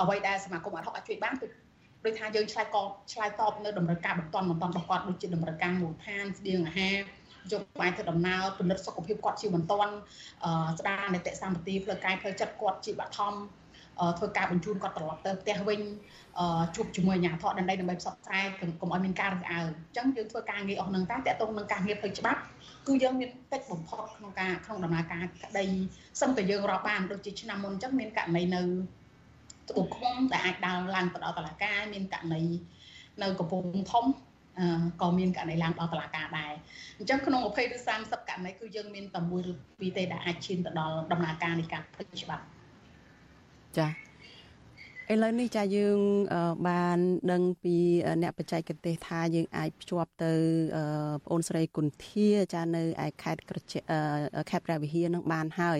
[0.00, 1.46] អ្វីដែលសមាគមអត់ហុកអាចជួយបានគឺ
[2.04, 2.76] ដូចថាយើងឆ្លើយក
[3.12, 6.96] ឆ្លើយតបនៅតម្រូវការបន្ទាន់បន្ទាន់របស់គាត់ដូចជាតម្រូវការមូលដ្ឋានស្បៀងអាហារ
[7.52, 9.92] យកបាយធ្វើដំណើរពិនិត្យសុខភាពគាត់ជាបន្ទាន់
[10.78, 13.34] ស្ដារនីតិសម្បទាផ្លូវកាយផ្លូវចិត្តគាត់ជាបឋម
[14.18, 15.80] ធ្វើការបញ្ជូនគាត់ត្រឡប់ទៅផ្ទះវិញ
[16.74, 18.44] ជួបជាមួយអាជ្ញាធរដណ្ដីដើម្បីផ្សព្វផ្សាយ
[18.80, 22.40] កុំឲ្យមានការរើសអើងអញ្ចឹងយើងធ្វើការងារអស់នឹងតែតកតងនឹងការងារផ្លូវច្បាប់
[22.86, 25.64] គឺយើងមានកិច្ចបំផុតក្នុងការក្នុងដំណើរការក្តី
[26.20, 28.62] សឹមតែយើងរាប់បានដូចជាឆ្នាំមុនអញ្ចឹងមានករណីនៅ
[29.68, 32.42] ត្បូងឃុំដែលអាចដើរឡើងទៅដល់តុលាការមានករណី
[33.22, 34.04] នៅកំពង់ធំ
[35.02, 36.52] ក៏មានករណីឡើងដល់តុលាការដែរ
[36.98, 42.44] អញ្ចឹងក្នុង20ឬ30ករណីគឺយើងមានតែមួយឬពីរទេដែលអាចឈានទៅដល់ដំណើរការនៃការផ្លិចច្បាប់
[43.78, 43.88] ចា
[45.12, 45.98] ឥឡូវនេះចាយើង
[46.68, 46.98] បាន
[47.32, 47.76] ដឹងពី
[48.22, 50.32] អ្នកបច្ចេកទេសថាយើងអាចភ្ជាប់ទៅ
[51.24, 53.78] បងអូនស្រីគុន្ធាចានៅឯខេត្តក្រចេ
[54.50, 55.78] ខេត្តព្រះវិហារនឹងបានហើយ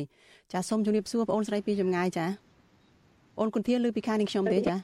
[0.52, 2.26] ចាសូមជម្រាបសួរបងអូនស្រីពីចម្ងាយចា
[3.40, 4.76] អូនគុន្ធាឮពីខាងនេះខ្ញុំទេចា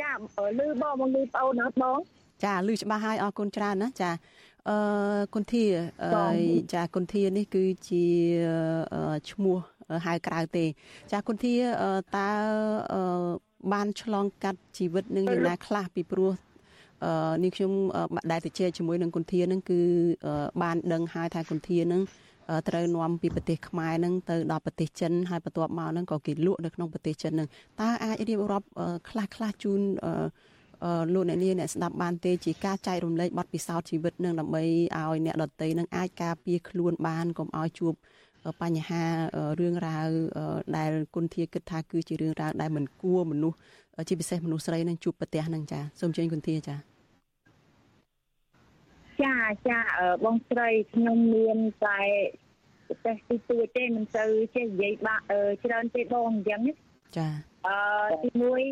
[0.00, 0.90] ចាឮបងមកឮបង
[1.38, 1.98] អូនណាបង
[2.44, 4.10] ចាឮច្បាស់ហើយអរគុណច្រើនណាចា
[4.68, 4.76] អឺ
[5.34, 5.64] គុន្ធា
[6.74, 8.04] ចាគុន្ធានេះគឺជា
[9.30, 9.56] ឈ្មោះ
[10.06, 10.64] ហៅក្រៅទេ
[11.12, 11.54] ចាគុន្ធា
[12.16, 12.28] តើ
[13.72, 16.32] បានឆ្លងកាត់ជីវិតនឹងយ៉ាងណាខ្លះពីព្រោះ
[17.04, 17.72] អឺនេះខ្ញុំ
[18.30, 19.80] ដែលទៅជែកជាមួយនឹងគុន្ធានឹងគឺ
[20.62, 22.02] បានដឹងហើយថាគុន្ធានឹង
[22.68, 27.48] ត្រូវនាំពីប្រទេសខ្មែរនឹងទៅដល់ប្រទេសចិនហើយបន្ទាប់មកនឹងក៏គេលក់នៅក្នុងប្រទេសចិននឹង
[27.80, 28.66] តើអាចរៀបរាប់
[29.10, 29.80] ខ្លះខ្លះជូន
[31.14, 37.94] លោកអ្នកនាងអ្នកស្ដាប់បានទេជាការចែករំលែកបទពិសោធន៍ជីវិតនឹងដើម្បីឲ្យអ្នកដតីនឹងអាចការពារខ្លួនបានកុំឲ្យជួប
[38.62, 39.04] បញ្ហា
[39.60, 40.08] រឿងរ៉ាវ
[40.76, 43.56] ដែលគុណធាគិតថាគឺជារឿងរ៉ាវដែលមិនគួរមនុស្ស
[44.08, 46.95] ជាពិសេសមនុស្សស្រីនឹងជួបប្រទះនឹងចាសូមជើញគុណធាចា
[49.22, 49.34] ចា
[49.68, 49.78] ចា
[50.24, 52.00] បងស្រីខ្ញុំមានតែ
[52.88, 54.24] ប្រទេសទីទួចទេមិនទៅ
[54.56, 55.24] ចេះនិយាយបាក់
[55.64, 56.60] ច្រើនទេបងអញ្ចឹង
[57.16, 57.28] ចា
[57.66, 57.76] អឺ
[58.24, 58.62] ទីមួយ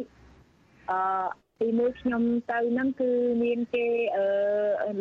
[0.91, 0.99] អឺ
[1.61, 3.11] ទីមួយខ្ញុំទៅហ្នឹងគឺ
[3.45, 3.87] មានគេ
[4.17, 4.27] អឺ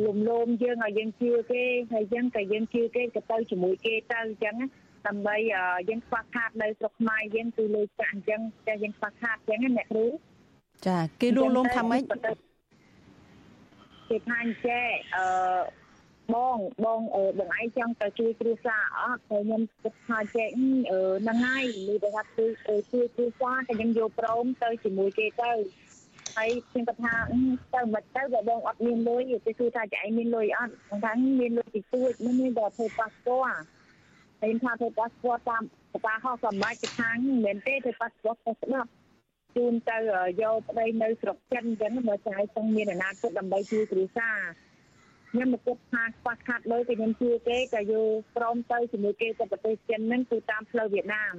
[0.06, 4.56] លំលោមយើងឲ្យយើងជឿគេហើយអញ្ចឹងក៏យើងជឿគេក៏ទៅជាមួយគេទៅអញ្ចឹង
[5.08, 5.36] ដើម្បី
[5.90, 10.06] យើងខ្វះខាតនៅស្រុកខ្មែរយើងគឺលុយចាក់អញ្ចឹងតែយើងខ្វះខាតអញ្ចឹងអ្នកគ្រូ
[10.88, 12.02] ចាគេលួងលោមថាម៉េច
[14.14, 15.26] គេថាអញ្ចេះអឺ
[16.34, 17.02] បងបង
[17.40, 22.46] បងឯងចង់ទៅជួយគ្រួសារអត់តែខ្ញុំគិតថាចេះហ្នឹងហើយលឺតែថាគឺ
[22.92, 25.52] ជួយគ្រួសារតែខ្ញុំយកព្រមទៅជាមួយគេទៅ
[26.38, 27.16] ហើយខ្ញុំគាត់ថា
[27.74, 33.30] ទៅមិនទៅបើបងអត់មានលុយគេគឺថាចែកមានលុយអត់គាត់ថាមានលុយតិចតួចមិនមានដល់ធ្វើប៉ាសពត
[34.42, 35.64] ហើយថាធ្វើប៉ាសពតតាម
[36.06, 38.90] តាហោះសម្រាប់ទៅខាងមិនមែនទេធ្វើប៉ាសពតទៅស្ដាប់
[39.56, 39.98] ជូនទៅ
[40.42, 44.40] យកប្តីនៅស្រុកចិនអញ្ចឹងមកចាយទាំងមានអនាគតដើម្បីជួយគ្រួសារ
[45.32, 51.36] ខ្ញុំមកគិតថាខ្វះខាតលុយក៏ខ្ញុំជឿគេក៏យកព្រមទៅជាមួយគេទៅប្រទេសចិនហ្នឹងគឺតាមផ្លូវវៀតណាម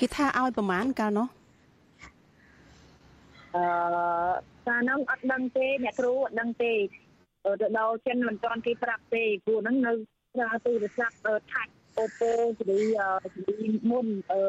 [0.00, 1.28] គេថាឲ្យប្រមាណកាលនោះ
[3.56, 3.64] អឺ
[4.66, 6.72] កាលនោះអត់ដឹងទេអ្នកគ្រូអត់ដឹងទេ
[7.60, 9.92] ទៅដល់ចិនមិនទាន់គេប្រាប់ទេព្រោះហ្នឹងនៅ
[10.34, 11.16] ប្រើទូរស័ព្ទ
[11.52, 12.80] ថាច់អូប៉ូជំនី
[13.34, 14.40] ជំនីមុនអឺ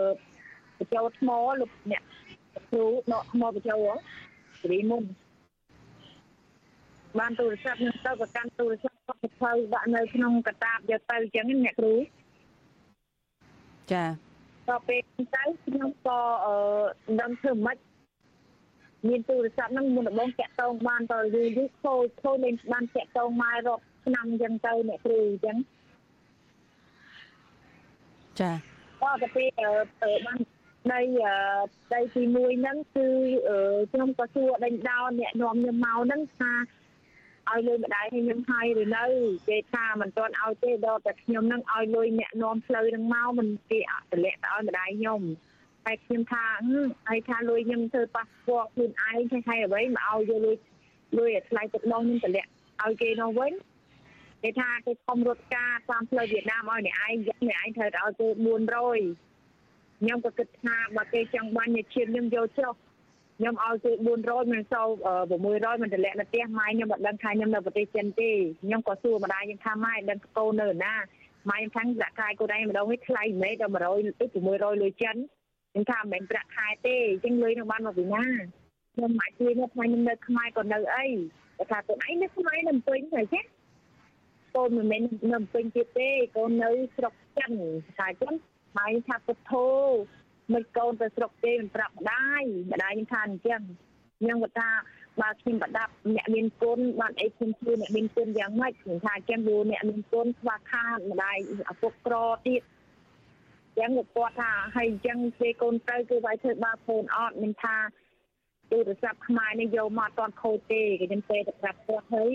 [0.78, 1.30] បញ្ចូលថ្ម
[1.60, 2.04] លោកអ្នក
[2.70, 3.92] គ្រូដកថ្មបញ្ចូល
[4.62, 5.04] ជរីមុន
[7.20, 11.96] បានទូរស័ព្ទនឹងទៅប្រកាន់ទូរស័ព្ទក៏ទៅដាក់នៅក្នុងកតាបយកទៅអញ្ចឹងអ្នកគ្រូ
[13.92, 14.04] ចា
[14.70, 16.56] ដល់ពេលទៅខ្ញុំក៏អឺ
[17.22, 17.78] ដឹងធ្វើម៉េច
[19.08, 25.58] មានទូរស័ព្ទហ្នឹងមុនដំបូងតាក់តងបានតយូរយូរខូចខូចលេងបានតាក់តងមករកឆ្នាំអញ្ចឹងទៅអ្នកគ្រូអញ្ចឹង
[28.42, 28.52] ចា
[29.02, 29.48] ក៏ទៅពេល
[30.28, 30.40] បាន
[30.90, 31.02] ដី
[31.94, 33.08] ដីទី1ហ្នឹងគឺ
[33.92, 36.54] ខ្ញុំក៏សួរដេញដោអ្នកនាំខ្ញុំមកហ្នឹងថា
[37.50, 39.06] ឲ្យលុយម្ដាយឲ្យខ្ញុំហើយឬនៅ
[39.48, 45.22] គេថាមិនទាន់ឲ្យទេដល់តែខ្ញុំនឹងឲ្យលុយអ្នកនាំផ្លូវនឹងមកមិនគេអត់តម្លាក់ទៅឲ្យម្ដាយខ្ញុំ
[45.86, 46.46] តែខ្ញុំថា
[47.08, 50.58] ហើយថាលុយខ្ញុំធ្វើប៉ាសពតខ្លួនឯងថាហើយអ្វីមកឲ្យយកលុយ
[51.18, 52.50] លុយឲ្យថ្លៃទឹកដងខ្ញុំតម្លាក់
[52.84, 53.54] ឲ្យគេនោះវិញ
[54.44, 58.28] គេថាគេខំរត់ការតាមផ្លូវវៀតណាមឲ្យអ្នកឯងយកអ្នកឯងត្រូវឲ្យគេ
[59.26, 59.31] 400
[60.02, 62.74] ខ្ញុំក៏គិតថាបើគេចង់បាញ់ឈាមខ្ញុំយកចុះ
[63.38, 63.92] ខ្ញុំឲ្យគេ
[64.22, 64.88] 400មិនសូវ
[65.32, 68.32] 600មិនតម្លាក់នៅផ្ទះម៉ែខ្ញុំអត់ដឹងថាខ្ញុំនៅប្រទេសចិនទេ
[68.64, 70.94] ខ្ញុំក៏សួរម្ដាយខ្ញុំថាម៉ែដឹងកូននៅណា
[71.50, 73.80] ម៉ែខ្ញុំថាដាក់កាយកូនឯងម្ដងនេះថ្លៃមែនដល់100
[74.34, 75.16] 600លុយចិន
[75.72, 78.24] ខ្ញុំថាមិនមែនប្រាក់ខែទេអញ្ចឹងលុយនឹងបានមកពីណា
[78.96, 81.08] ខ្ញុំមកជួយនៅថ្ងៃខ្ញុំនៅខ្មែរក៏នៅអី
[81.58, 83.44] តែថាខ្លួនឯងនៅខ្មែរនៅពេញហើយចេះ
[84.56, 85.02] កូនមិនមែន
[85.34, 87.52] នៅពេញទៀតទេកូននៅស្រុកចិន
[88.00, 88.34] តែចឹង
[88.78, 89.68] ហើយថាពុទ្ធោ
[90.54, 93.62] មិនកូនទៅស្រុកគេមិនប្រាប់ម្ដាយម្ដាយខ្ញុំថាអញ្ចឹង
[94.20, 94.70] ខ្ញុំគាត់ថា
[95.22, 101.38] បើខ្ញុំប្រដាប់អ្នកមានគុណបានអីខ្ញុំជួយអ្នកមានគុណយ៉ាងម៉េចខ្ញុំថាអញ្ចឹងព្រោះអ្នកមានគុណខ្វះខាតម្ដាយ
[101.72, 102.16] ឪពុកក្រ
[102.48, 102.62] ទៀត
[103.80, 107.78] ចឹងគាត់ថាហើយអញ្ចឹងពេលកូនទៅគឺវាយធ្វើបាបកូនអត់មិនថា
[108.72, 112.34] ទូរស័ព្ទខ្មែរនេះយកមកអត់តខូចទេគេខ្ញុំពេលទៅប្រាប់គាត់ហើយ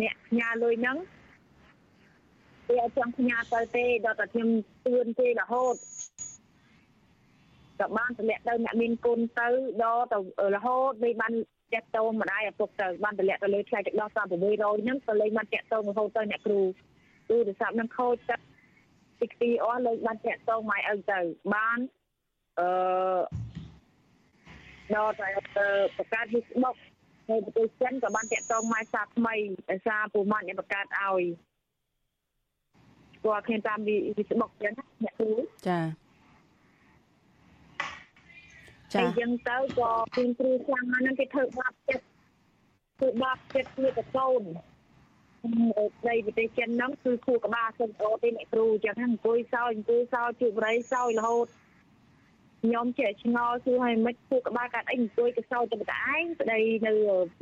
[0.00, 0.98] អ្នកផ្ញើលុយហ្នឹង
[2.66, 4.48] គេអត់ចង់ផ្ញើទៅទេដល់តែខ្ញុំ
[4.86, 5.74] ទឿនទេរហូត
[7.80, 9.48] ក៏បានតម្លាក់ទៅអ្នកមានគុណទៅ
[9.84, 10.18] ដល់ទៅ
[10.56, 11.32] រហូតវាបាន
[11.74, 16.60] តាក់តងម្ដាយឪពុកទៅបានតម្លាក់ទៅលើថ្លៃទឹកដោះ3600ហ្នឹងក៏លេងបានតាក់តងរហូតទៅអ្នកគ្រូ
[17.28, 18.36] ទូរស័ព្ទហ្នឹងខូចទៅ
[19.20, 21.18] ទីទីអស់លេងបានតាក់តងម៉ែឪទៅ
[21.54, 21.78] បាន
[22.58, 22.68] អឺ
[24.94, 26.76] ដល់តែបង្កើត Facebook
[27.28, 29.34] ហើយប្រទេសចិនក៏បានតាក់ទងម៉ែសាថ្មី
[29.70, 31.22] ដោយសារពូម៉ាត់អ្នកបង្កើតឲ្យ
[33.24, 33.78] គាត់ឃើញតាម
[34.16, 34.72] Facebook ចឹង
[35.04, 35.32] អ្នកគ្រូ
[35.68, 35.80] ចា
[38.94, 42.04] ចាអញ្ចឹងទៅក៏ពីគ្រូខ្លាំងណាស់ហ្នឹងគេធ្វើបាបចិត្ត
[42.98, 44.42] ធ្វើបាបចិត្តគឺតកូន
[46.08, 51.46] ដីប្រទេសចិនហ្នឹងគឺគូក្បាលសិនអូទេអ្នកគ្រូអញ្ចឹងអង្គុយសោយអង្គុយសោយជួបរៃសោយរហូត
[52.62, 56.92] ខ្ញុំចេះឆ្ងល់គឺឲ្យមិនគូក្បាលកាត់អីអង្គុយកសោយទៅតែឯងប្តីនៅ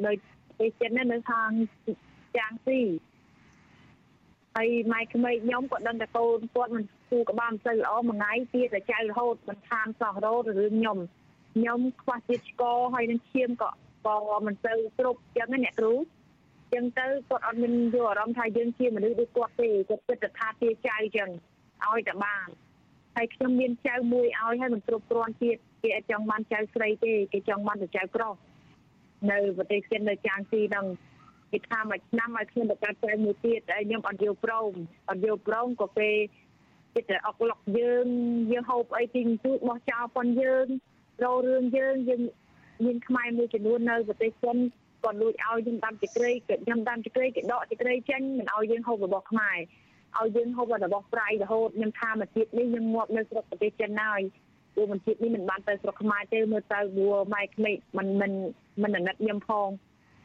[0.06, 0.12] នៅ
[0.48, 1.50] ប្រទេសចិននៅខាង
[2.36, 2.80] ចាងស៊ី
[4.56, 10.98] ហើយម៉ែក្មេកខ្ញុំក៏ដឹងតែកូនគាត់មិនគូក្បាលមិនសូវល្អមួយថ្ងៃទៀតតែចៅរហូតមិនខានសោះរហូតរឿងខ្ញុំ
[11.54, 12.62] ខ្ញុំខ្វះជាតិឆ្ក
[12.94, 13.70] ហើយនឹងឈាមក៏
[14.06, 15.94] ក៏មិនសូវគ្រប់ចឹងណាអ្នកគ្រូ
[16.72, 21.30] ចឹងទៅគាត់អត់មានយកអារម្មណ៍ថាយើងជាមនុស្សដូចគាត់ទេគាត់គិតថាទាចៅចឹង
[21.86, 22.46] ឲ្យតែបាន
[23.16, 28.34] ហើយខ្ញុំមានចៅមួយឲ្យហើយមិនគ្រប់គ្រាន់ទៀតគេអត់ចង់បានចៅស្រីទេគេចង់បានតែចៅប្រុស
[29.30, 30.86] នៅប្រទេសចិននៅចាងស៊ីហ្នឹង
[31.52, 34.72] គេថាមួយឆ្នាំឲ្យខ្ញុំបង្កើតចៅមួយទៀតហើយខ្ញុំអត់យកព្រម
[35.10, 36.16] អត់យកព្រមក៏ពេល
[36.94, 38.06] គេតែអុកឡុកយើង
[38.52, 40.66] យើងហូបអីទីទូចបោះចោលប៉ុនយើង
[41.24, 42.22] រោរឿងយើងយើង
[42.84, 44.56] មានខ្មែរមួយចំនួននៅប្រទេសចិន
[45.02, 49.58] គាត់លួចឲ្យយើងដាំចក្រីគេខ្ញុំដាំចក្រីគេដកចក្រីចេញមិនឲ្យយើងហូបរបស់ខ្មែរ
[50.18, 54.20] ឲ្យយើងហូបរបស់ប្រៃរហូតខ្ញុំថាមួយទៀតនេះយើងងាប់នៅស្រុកប្រទេសចិនហើយ
[54.74, 58.32] ព្រោះមួយទៀតនេះមិនបានទៅស្រុកខ្មែរទេមើលទៅបួម៉ែក្មេកមិនមិន
[58.82, 59.68] មិនអាណិតខ្ញុំផង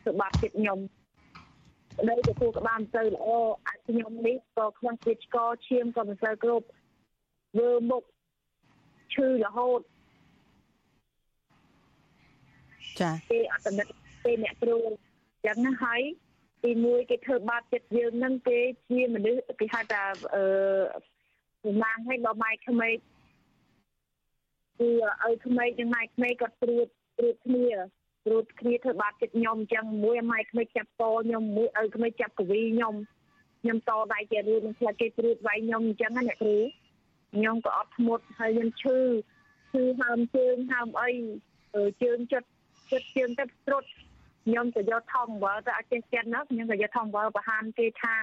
[0.01, 0.79] ធ្វើបាបចិត្តខ្ញុំ
[2.09, 3.27] ដីទៅគូក្បាលមិនទៅល្អ
[3.67, 5.37] អាចខ្ញុំនេះក៏ខ្វះជាតិឆ្ក
[5.67, 6.65] ឈាមក៏មិនសូវគ្រប់
[7.53, 8.03] ធ្វើមុខ
[9.13, 9.81] ឈឺរហូត
[13.01, 13.87] ចាគេអត់តំណិត
[14.25, 14.77] ទេអ្នកគ្រូ
[15.45, 16.01] ចឹងណាហើយ
[16.63, 20.03] ទីមួយគេធ្វើបាបចិត្តយើងនឹងគេជាមនុស្សគេហៅថា
[20.35, 20.45] អឺ
[21.63, 22.97] ប្រមាណឲ្យដល់ម៉ែក្មេក
[24.79, 24.89] គឺ
[25.23, 26.87] ឲ្យក្មេកនិងម៉ែក្មេកគាត់ព្រួត
[27.17, 27.65] ព្រួតគ្នា
[28.25, 32.95] ព្រួតគ្នាធ្វើបាបចិត្តខ្ញុំអញ្ចឹងមួយម៉ែក្មេកចាប់តខ្ញុំមួយឲ្យក្មេកចាប់កវីខ្ញុំ
[33.61, 36.57] ខ្ញុំតដៃជារួចនឹងផ្លាច់គេព្រួតវាយខ្ញុំអញ្ចឹងណាអ្នកគ្រូ
[37.33, 38.97] ខ្ញុំក៏អត់ធ្មត់ហើយខ្ញុំឈឺ
[39.71, 41.09] ឈឺហើមជើងហើមអី
[42.03, 42.47] ជើងចិត្ត
[42.91, 43.83] ចិត្តជើងទៅត្រុត
[44.45, 48.15] ខ្ញុំក៏យកថងអំបិលទៅអត់ចេះចិត្តណាខ្ញុំក៏យកថងអំបិលបរហានគេថា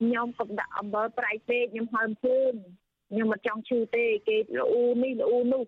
[0.00, 2.52] ខ្ញុំក៏ដាក់អំបិលប្រៃពេកខ្ញុំហើមជើង
[3.10, 5.64] ខ្ញុំមិនចង់ឈឺទេគេលូនេះលូនោះ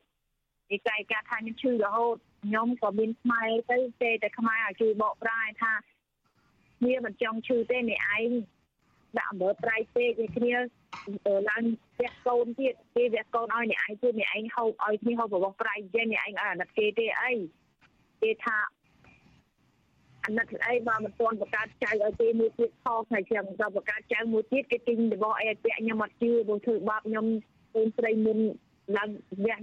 [0.71, 5.73] គេកាយការថាខ្ញុំឈឺរហូត ខ្ញុំក៏មានខ្មែរទៅទេតែខ្មែរឲ្យជួយបកប្រែថា
[6.81, 8.31] គ្នាមិនចង់ឈឺទេនេះឯង
[9.19, 10.55] ដាក់អំបិលប្រៃពេកវាគ្នា
[11.51, 11.65] ឡើង
[12.01, 17.33] វះកូនទៀតគេវះកូនឲ្យអ្នកឯងទៀតអ្នកឯងហូបឲ្យគ្នាហូបរបស់ប្រៃចេះអ្នកឯងឲ្យអាណិតគេទេអី
[18.23, 18.57] គេថា
[20.25, 27.27] អាណិតអីបើមិនទាន់បង្កើតចៅឲ្យគេមួយទៀតខុសហើយចឹងដល់បង្កើតចៅមួយទៀតគេទិញរបស់អីឲ្យពាក់ខ្ញុំអត់ជឿព្រោះធ្វើបាបខ្ញុំ
[27.75, 28.39] កូនស្រីមុន
[28.97, 29.11] ឡើង
[29.45, 29.59] វះ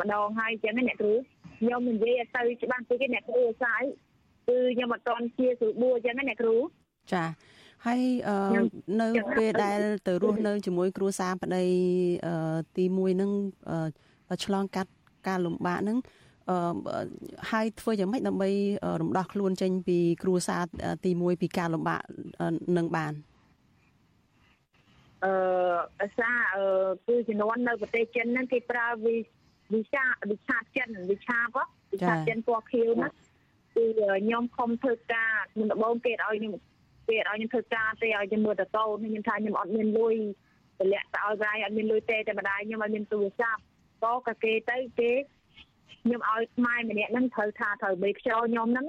[0.00, 1.14] ម្ដងហើយចឹងអ្នកគ្រូ
[1.60, 3.82] ខ្ញុំនិយាយឲ្យទៅច្បាស់ពេកគេអ្នកគ្រូសាយ
[4.48, 6.56] គឺខ្ញុំអត់ទាន់ជាស្រួលបួចឹងណាអ្នកគ្រូ
[7.12, 7.24] ចា
[7.86, 8.00] ហើយ
[9.00, 11.64] នៅពេលដែលទៅរស់នៅជាមួយគ្រួសារប្តី
[12.76, 13.30] ទី1ហ្នឹង
[14.44, 14.90] ឆ្លងកាត់
[15.28, 15.98] ការលំបាកហ្នឹង
[16.50, 16.56] អឺ
[17.50, 18.50] ហើយធ្វើយ៉ាងម៉េចដើម្បី
[19.00, 20.62] រំដោះខ្លួនចេញពីគ្រួសារ
[21.04, 22.00] ទី1ពីការលំបាក
[22.76, 23.12] នឹងបាន
[25.24, 25.32] អឺ
[25.98, 26.64] ភាសាអឺ
[27.06, 29.14] គឺជំនាន់នៅប្រទេសចិនហ្នឹងគេប្រើវិ
[29.72, 31.56] វិសាវិឆាចិនវិឆាប
[31.92, 33.84] វិឆាចិនពណ៌ខៀវណាគឺ
[34.24, 36.52] ខ្ញុំខំធ្វើការខ្ញុំដំបងគេឲ្យខ្ញុំ
[37.08, 40.16] គេឲ្យខ្ញុំធ្វើការទេឲ្យខ្ញុំមើលតកូនខ្ញុំថាខ្ញុំអត់មានលុយ
[40.80, 43.62] តម្លាក់ទៅឲ្យវាយអត់មានលុយទេតែម្ដាយខ្ញុំឲ្យមានទូរស័ព្ទ
[44.02, 45.12] ក៏ក៏គេទៅគេ
[46.02, 48.86] ខ្ញុំឲ្យខ្មែរម្នាក់ហ្នឹងត្រូវថាត្រូវមេខ្យល់ខ្ញុំហ្នឹង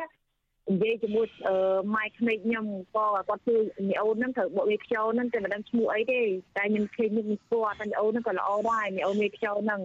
[0.70, 1.28] និយាយជាមួយ
[1.96, 2.66] ម៉ែក្មេកខ្ញុំ
[2.96, 6.22] ក៏គាត់ជួយមីអូនហ្នឹងត្រូវបុកមេខ្យល់ហ្នឹងតែមិនដឹងឈ្មោះអីទេ
[6.58, 9.82] តែខ្ញុំឃើញខ្ញុំស្គាល់តែមីអូនហ្នឹងក៏ល្អដែរមីអូនមេខ្យល់ហ្នឹង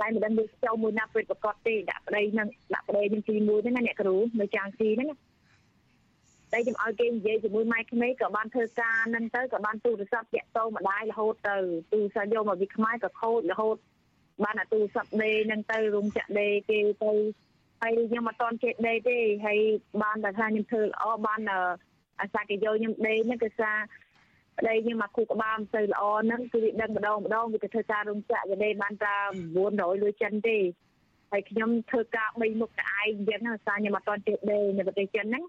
[0.00, 5.16] តែមិនដឹងយើងចូលមួយណាពេលប្រកបទេដាក់ប្តីនឹងដាក់ប្តីនឹងទី1ហ្នឹងណាអ្នកគ្រូនៅចាងស៊ីហ្នឹងណា
[6.52, 11.56] តែខ្ញុំឲ្យគេនិយាយជាមួយម៉ែក្មេងក៏បានធ្វើការហ្នឹងទៅក៏បានទូរស័ព្ទតាក់ទងម្ដាយរហូតទៅ
[11.92, 13.76] ទូរស័ព្ទយកមកវិខ្មែរក៏ខូចរហូត
[14.44, 17.12] បានអាទូរស័ព្ទដេហ្នឹងទៅរោងចក្រដេគេទៅ
[17.82, 19.58] ហើយខ្ញុំអត់តន់ចេះដេទេហើយ
[20.02, 21.40] បានតែថាខ្ញុំធ្វើល្អបាន
[22.20, 23.72] អាសាគេយកខ្ញុំដេហ្នឹងគឺថា
[24.58, 29.16] ប្តីខ្ញុំមកគូក្បាលមិនទៅល្អហ្នឹងគឺវាដឹងម្ដងម្ដងវាទៅធ្វើការរោងចក្រវាដេបានតែ
[29.58, 30.58] 900លុយចិនទេ
[31.30, 35.44] ហើយខ្ញុំធ្វើការ3មុខតែឯងអញ្ចឹងអាសាខ្ញុំអត់តន់ចេះដេនៅប្រទេសចិនហ្នឹង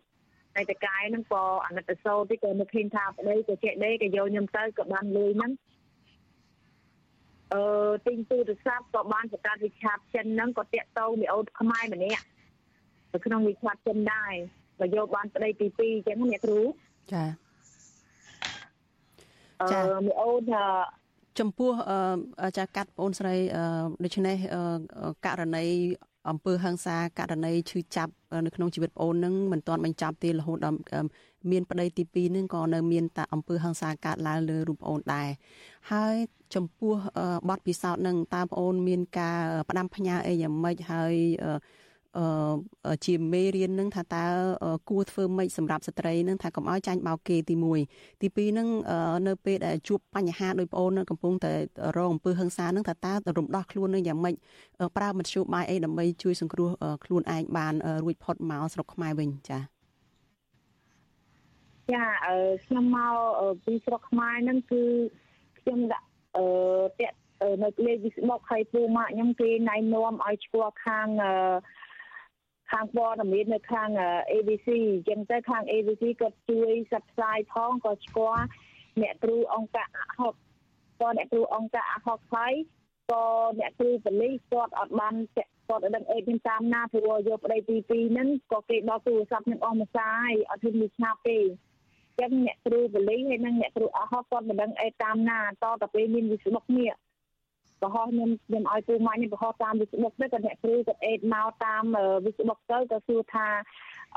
[0.55, 5.51] តែតកាយហ្នឹងក៏អាណិតសោតិក៏នឹកឃើញថាប្តីក៏ចេះដេក៏យកខ្ញុំទៅក៏បានលុយហ្នឹង
[7.53, 7.63] អឺ
[8.07, 12.23] ទិញទូរស័ព្ទក៏បានប្រកាសវិឆាតចិនហ្នឹងក៏តាក់ទងមីអូនខ្មែរម្នាក់
[13.13, 14.33] នៅក្នុងវិឆាតចិនដែរ
[14.79, 16.61] ក៏យកបានប្តីទី2អញ្ចឹងអ្នកគ្រូ
[17.13, 17.48] ចា
[19.71, 20.53] ចាមីអូន
[21.39, 21.71] ចំពោះ
[22.57, 23.35] ចាកាត់បងស្រី
[24.03, 24.37] ដូច្នេះ
[25.25, 25.65] ករណី
[26.29, 28.13] អំពើហិង្សាករណីឈឺចាប់
[28.45, 30.77] នៅក្នុងជីវិតបងអូននឹងមិនទាន់បញ្ចប់ទេរហូតដល់
[31.51, 35.29] មានប្តីទី2នឹងក៏នៅមានតែអំពើហិង្សាកើតឡើងលើរូបអូនដែរ
[35.91, 36.15] ហើយ
[36.55, 36.93] ចំពោះ
[37.49, 39.39] បទពិសោធន៍នឹងតើបងអូនមានការ
[39.69, 41.51] ផ្ដាំផ្ញើអីយ៉ាងម៉េចហើយអឺ
[43.05, 44.25] ជាមេរៀននឹងថាតើ
[44.89, 47.55] គួរធ្វើម៉េចសម្រាប់ស្ត្រីនឹងថាកុំឲ្យចាញ់បោកគេទី
[47.89, 48.67] 1ទី2នឹង
[49.27, 51.53] នៅពេលដែលជួបបញ្ហាដោយបងអូនកំពុងតែ
[51.97, 54.35] រងអំពើហិង្សានឹងថាតើរំដោះខ្លួននឹងយ៉ាងម៉េច
[54.97, 56.69] ប្រើមធ្យោបាយអីដើម្បីជួយសង្គ្រោះ
[57.03, 59.79] ខ្លួនឯងបានរួចផុតមកស្រុកខ្មែរវិញចា៎
[61.93, 62.35] ចាអឺ
[62.65, 63.15] ខ្ញុំមក
[63.65, 64.83] ពីស្រុកខ្មែរហ្នឹងគឺ
[65.59, 66.07] ខ្ញុំដាក់
[66.37, 66.45] អឺ
[66.99, 67.17] តាក់
[67.63, 71.33] នៅលេខ Facebook ហើយពូម៉ាក់ខ្ញុំគេណៃនាំឲ្យឈ្មោះខាងអឺ
[72.71, 73.89] ខាងព័ត៌មាននៅខាង
[74.31, 78.45] ABC អញ្ចឹងទៅខាង ABC ក៏ជួយផ្សព្វផ្សាយផងក៏ស្គាល់
[79.01, 80.33] អ្នកគ្រូអង្គការអហុក
[81.01, 82.53] ក៏អ្នកគ្រូអង្គការអហុកហើយ
[83.11, 83.23] ក៏
[83.59, 91.39] អ្នកគ្រូប៉ូលីសគាត់អត់បានគាត់ដឹងអេខ្ញុំតាមណាព្រោះយកប្តីទី2ហ្នឹងក៏គេដល់ទូរស័ព្ទនឹងអស់មួយសាយអត់ហ៊ានមានឆាប់ទេ
[92.19, 96.91] ចឹងអ្នកគ្រូប៉ូលីសហើយនិងអ្នកគ្រូអហុកគាត់មិនដឹងអេតាមណាតទៅពេលមានវិស្បុកនេះ
[97.81, 101.83] បរោះខ្ញុំខ្ញុំឲ្យពូម៉ាញ់ខ្ញុំបរោះតាម Facebook ទៅក៏អ្នកគ្រូគាត់អេតមកតាម
[102.25, 103.47] Facebook ទៅក៏សួរថា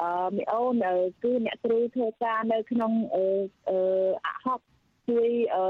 [0.00, 0.74] អឺមីអូន
[1.22, 3.24] គឺអ្នកគ្រូធ្វើការនៅក្នុងអឺ
[4.26, 4.60] អហុក
[5.08, 5.64] ជួយអឺ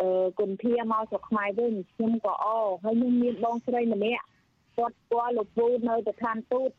[0.00, 2.46] អឺគុណធាមកស្រុកខ្មែរវិញខ្ញុំក៏អ
[2.84, 4.24] ហើយខ្ញុំមានបងស្រីម្នាក់
[4.76, 6.70] គាត់ស្គាល់លោកពូនៅស្ថានទូត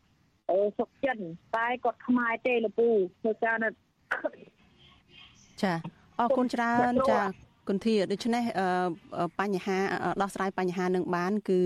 [0.49, 1.17] អឺស្រុកចិន
[1.55, 2.89] តែគាត់ខ្មែរទេលោកពូ
[3.21, 3.69] ធ្វើការនៅ
[5.63, 5.73] ចា
[6.19, 7.21] អរគុណច្រើនចា
[7.69, 8.43] គុណធាដូច្នេះ
[9.39, 9.77] បញ្ហា
[10.21, 11.59] ដោះស្រាយបញ្ហានឹងបាន គឺ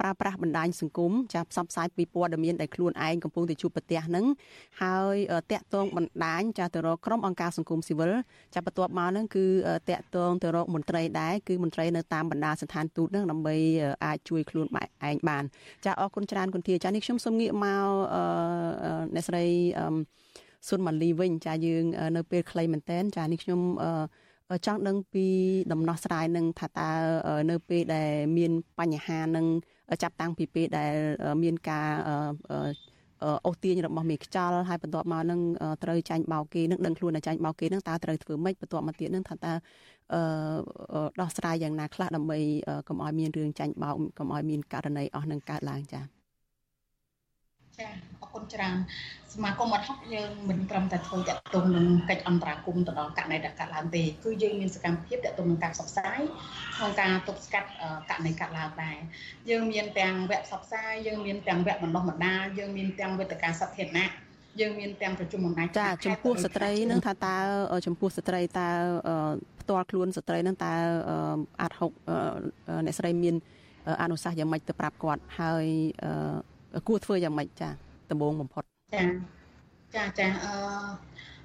[0.00, 4.26] ប្រើប្រាស់បណ្ដាញសង្គមចាផ្សព្វផ្សាយពីព័ត៌មានដែលខ្លួនឯងកំពុងតែជួបប្រទះនឹង
[4.82, 5.16] ហើយ
[5.52, 8.12] តាក់ទងបណ្ដាញចាទៅរកក្រុមអង្គការសង្គមស៊ីវិល
[8.54, 9.44] ចាបន្ទាប់មកនឹងគឺ
[9.90, 13.56] តាក់ទងទៅរកមន្ត្រីដែរគឺមន្ត្រីនៅតាមបណ្ដាស្ថានទូតនឹងដើម្បី
[14.04, 14.66] អាចជួយខ្លួន
[15.08, 15.44] ឯងបាន
[15.84, 17.86] ចាអរគុណច្រើនគុណធាចានេះខ្ញុំសូមងាកមក
[19.14, 19.44] អ្នកស្រី
[20.68, 21.84] សុនម៉ាលីវិញចាយើង
[22.16, 23.90] នៅពេលខ្លីមែនតែនចានេះខ្ញុំអឺ
[24.66, 25.26] ចង់ដឹងពី
[25.72, 26.90] ដំណោះស្រាយនឹងថាតើ
[27.50, 29.46] នៅពេលដែលមានបញ្ហានឹង
[30.02, 30.94] ចាប់តាំងពីពេលដែល
[31.42, 31.90] មានការ
[33.46, 35.40] អូសទាញរបស់មេខ្ចលហើយបន្ទាប់មកនឹង
[35.82, 39.52] ត្រូវចាញ់បោកគេនឹងដឹងខ្លួនថាចាញ់បោកគេនឹងតើត្រូវធ្វើម៉េចបន្ទាប់មកទៀតនឹងថាតើ
[40.14, 42.38] អឺដោះស្រាយយ៉ាងណាខ្លះដើម្បី
[42.88, 46.13] កុំឲ្យមានរឿងចាញ់បោកកុំឲ្យមានករណីអស់នឹងកើតឡើងចា៎
[47.78, 47.88] ចា
[48.22, 48.76] អរគុណច្រើន
[49.34, 56.20] សមាគមអត់ហុកយើងមិនត្រឹមតែធ្វើតាក់ទងនឹងកិច្ចអន្តរាគមន៍ទៅដល់ករណីដែលកើតឡើងទេគឺយើងមានសកម្មភាពតាក់ទងនឹងការផ្សព្វផ្សាយ
[56.76, 57.68] ក្នុងការទប់ស្កាត់
[58.10, 58.96] ករណីកើតឡើងដែរ
[59.50, 64.10] យើងមានទាំងវគ្គផ្សព្វផ្សាយយើងមានទាំងវគ្គបណ្ដុះបណ្ដាលយើងមានទាំងវេទិកាសាធារណៈ
[64.60, 67.38] យើងមានទាំងប្រជុំអំណាចចាចំពោះស្ត្រីនឹងថាតើ
[67.86, 68.68] ចំពោះស្ត្រីតើ
[69.60, 70.72] ផ្ទាល់ខ្លួនស្ត្រីនឹងតើ
[71.60, 71.90] អាចហុក
[72.84, 73.34] អ្នកស្រីមាន
[74.02, 75.66] អនុសាសន៍យ៉ាងម៉េចទៅប្រាប់គាត់ហើយ
[76.88, 77.68] គួរធ្វើយ៉ាងម៉េចចា
[78.10, 78.62] ដំបូងបំផុត
[78.94, 79.04] ចា
[79.96, 80.52] ចាចាអឺ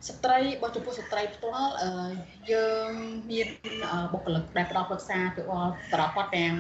[0.08, 1.72] ស្ត្រីបើចំពោះស្ត្រីផ្ទាល់
[2.52, 2.92] យើង
[3.32, 3.48] មាន
[4.12, 6.54] បុគ្គលិកដែលផ្ដល់ប្រឹក្សាទៅដល់បរិបទទាំង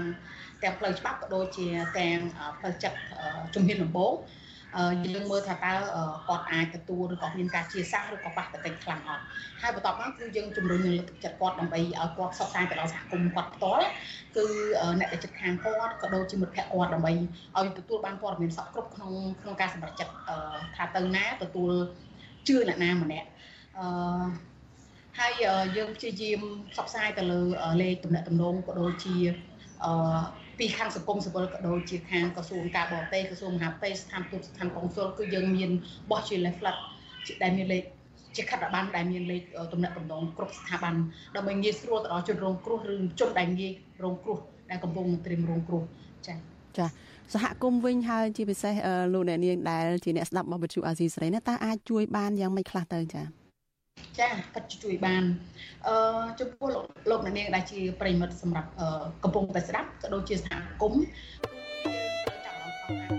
[0.63, 1.67] ទាំងផ្លូវច្បាប់ក៏ដូចជា
[1.99, 2.17] ទាំង
[2.59, 2.97] ផ្លូវចិត្ត
[3.55, 4.13] ជំនាញដំបូង
[5.05, 5.74] យើងមើលថាតើ
[6.28, 9.24] គាត់អាចទទួលឬក៏មានការជាសាសឬក៏ប៉ះតតិចខ្លាំងអត់
[9.61, 13.86] ហើយបន្ទាប់មកគឺយើងជំរុញលើកទឹកចិត្តគាត់ដើម្បីឲ្យគាត់ផ្សព្វផ្សាយទៅដល់សហគមន៍គាត់ផ្ទាល់
[14.38, 14.45] គឺ
[14.99, 17.11] អ្នកដែលចិត្តខាងគាត់ក៏ដូចជាមិត្តភ័ក្តិគាត់ដើម្បី
[17.57, 19.11] ឲ្យទទួលបានព័ត៌មានសពគ្រប់ក្នុង
[19.41, 20.13] ក្នុងការសម្រេចចិត្ត
[20.76, 21.72] ថាទៅណាទទួល
[22.47, 23.28] ជឿអ្នកណាម្នាក់
[23.80, 23.88] អឺ
[25.20, 25.34] ហើយ
[25.78, 26.41] យើងព្យាយាម
[26.72, 27.39] ផ្សព្វផ្សាយទៅលើ
[27.82, 29.15] លេខទំនាក់ទំនងក៏ដូចជា
[29.86, 29.91] អឺ
[30.60, 35.72] ពីខាងសង្គមស៊ីវិលក៏ដូចជាខាងក្រសួងការបរទេសក្រសួងមហាផ្ទៃស្ថានទូតស្ថានកុងស៊ុលគឺយើងមាន
[36.12, 36.78] បោះជា leaflet
[37.43, 37.84] ដែលមានលេខ
[38.36, 39.41] ជាខិត្តប័ណ្ណដែលមានលេខ
[39.74, 40.93] ទំនាក់ទំនងគ្រប់ស្ថាប័ន
[41.36, 43.72] ដើម្បីងាយស្រួលទៅដល់ជនរងគ្រោះឬជនដែលងាយ
[44.03, 44.38] រងគ្រោះ
[44.70, 45.84] ដែលកំពុងត្រៀមរងគ្រោះ
[46.28, 46.38] ចា៎ច
[46.78, 46.88] ចា
[47.34, 48.74] សហគមន៍វិញហើយជាពិសេស
[49.14, 53.39] លោកអ្នកនាងដែលជាអ្នកស្ដាប់របស់វិទ្យុអាស៊ីសេរីនេះតើអាចជួយបានយ៉ាងម៉េចខ្លះទៅចា
[54.20, 55.24] ចាគាត់ជួយបាន
[55.88, 55.95] អឺ
[56.39, 58.70] ចំពោះលោកលោកអ្នកនាងដែលជាប្រិមិត្តសម្រាប់
[59.24, 61.04] កំពុងតែស្ដាប់ក៏ដូចជាសហគមន៍
[62.45, 63.18] ចាប់អារម្មណ៍